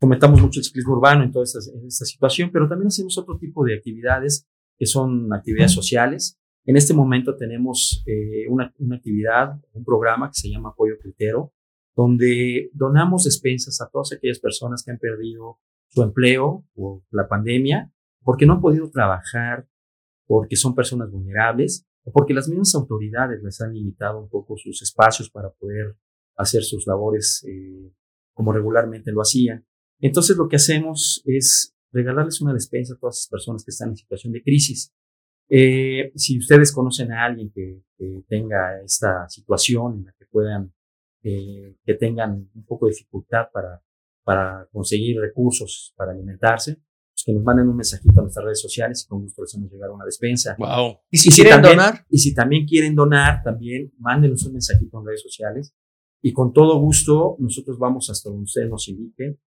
[0.00, 3.38] comentamos mucho el ciclismo urbano en toda esta, en esta situación, pero también hacemos otro
[3.38, 4.48] tipo de actividades
[4.78, 6.38] que son actividades sociales.
[6.64, 11.52] En este momento tenemos eh, una, una actividad, un programa que se llama Apoyo Critero,
[11.94, 17.92] donde donamos despensas a todas aquellas personas que han perdido su empleo por la pandemia,
[18.22, 19.68] porque no han podido trabajar,
[20.26, 24.80] porque son personas vulnerables o porque las mismas autoridades les han limitado un poco sus
[24.80, 25.96] espacios para poder
[26.36, 27.92] hacer sus labores eh,
[28.32, 29.66] como regularmente lo hacían.
[30.00, 33.96] Entonces lo que hacemos es regalarles una despensa a todas esas personas que están en
[33.96, 34.92] situación de crisis.
[35.48, 40.72] Eh, si ustedes conocen a alguien que, que tenga esta situación en la que puedan,
[41.24, 43.82] eh, que tengan un poco de dificultad para,
[44.22, 49.02] para conseguir recursos para alimentarse, pues que nos manden un mensajito a nuestras redes sociales
[49.04, 50.54] y con gusto les hacemos llegar una despensa.
[50.56, 50.98] Wow.
[51.10, 54.52] Y si Y si quieren también- donar, Y si también quieren donar, también mándenos un
[54.52, 55.74] mensajito en redes sociales.
[56.22, 59.38] Y con todo gusto, nosotros vamos hasta donde ustedes nos indiquen.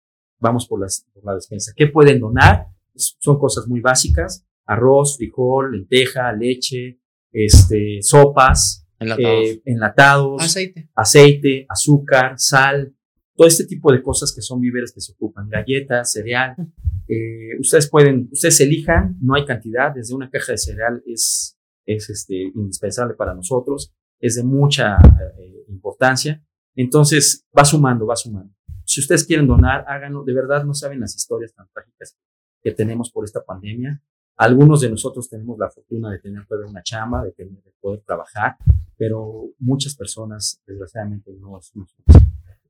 [0.43, 1.73] Vamos por, las, por la despensa.
[1.77, 2.67] ¿Qué pueden donar?
[2.95, 4.45] Son cosas muy básicas.
[4.67, 7.01] Arroz, frijol, lenteja, leche,
[7.33, 9.45] este, sopas, Enlatados.
[9.47, 10.91] eh, enlatados, aceite.
[10.95, 12.95] aceite, azúcar, sal,
[13.35, 16.55] todo este tipo de cosas que son víveres que se ocupan, galletas, cereal.
[17.09, 22.09] Eh, ustedes pueden, ustedes elijan, no hay cantidad, desde una caja de cereal es, es
[22.09, 26.43] este, indispensable para nosotros, es de mucha eh, importancia.
[26.75, 28.55] Entonces, va sumando, va sumando.
[28.93, 30.23] Si ustedes quieren donar, háganlo.
[30.25, 32.17] De verdad, no saben las historias tan trágicas
[32.63, 34.03] que tenemos por esta pandemia.
[34.37, 38.01] Algunos de nosotros tenemos la fortuna de tener todavía una chamba, de, tener, de poder
[38.01, 38.57] trabajar,
[38.97, 41.59] pero muchas personas, desgraciadamente, no,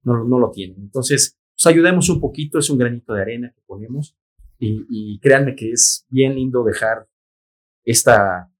[0.04, 0.80] no, no, lo tienen.
[0.80, 4.16] Entonces, pues ayudemos un poquito, es un granito de arena que ponemos
[4.58, 7.08] y, y créanme que es bien lindo dejar
[7.84, 8.50] esta,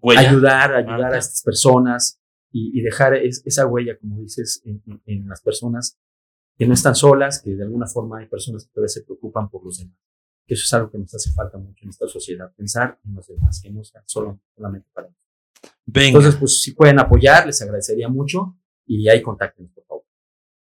[0.00, 0.28] Huella.
[0.30, 1.16] ayudar, ayudar Marca.
[1.16, 2.20] a estas personas
[2.52, 5.98] y, y dejar es- esa huella, como dices, en, en- en las personas
[6.56, 9.64] que no están solas, que de alguna forma hay personas que todavía se preocupan por
[9.64, 9.96] los demás.
[10.46, 13.26] Que eso es algo que nos hace falta mucho en esta sociedad, pensar en los
[13.26, 15.26] demás, que no sean solo, solamente para nosotros.
[15.84, 16.18] Venga.
[16.18, 20.04] Entonces, pues si pueden apoyar, les agradecería mucho y ahí contáctenos, por favor.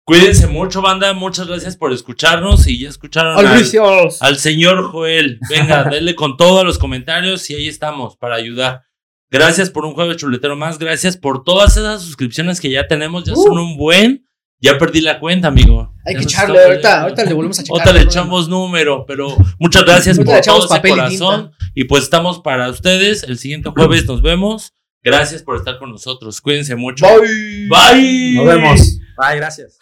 [0.04, 1.14] Cuídense mucho, banda.
[1.14, 2.68] Muchas gracias por escucharnos.
[2.68, 5.40] Y ya escucharon al, al señor Joel.
[5.50, 8.86] Venga, denle con todo a los comentarios y ahí estamos para ayudar.
[9.30, 10.80] Gracias por un jueves chuletero más.
[10.80, 13.26] Gracias por todas esas suscripciones que ya tenemos.
[13.26, 14.28] Ya son un buen.
[14.62, 15.94] Ya perdí la cuenta, amigo.
[16.06, 17.88] Hay Ya que echarle, ahorita, ahorita le volvemos a checar.
[17.88, 21.52] Ahorita le echamos número, pero muchas gracias por le todo ese papel y corazón.
[21.74, 23.24] Y pues estamos para ustedes.
[23.24, 24.74] El siguiente jueves nos vemos.
[25.02, 26.42] Gracias por estar con nosotros.
[26.42, 27.06] Cuídense mucho.
[27.06, 27.70] Bye.
[27.70, 28.34] Bye.
[28.36, 29.00] Nos vemos.
[29.18, 29.80] Bye, gracias.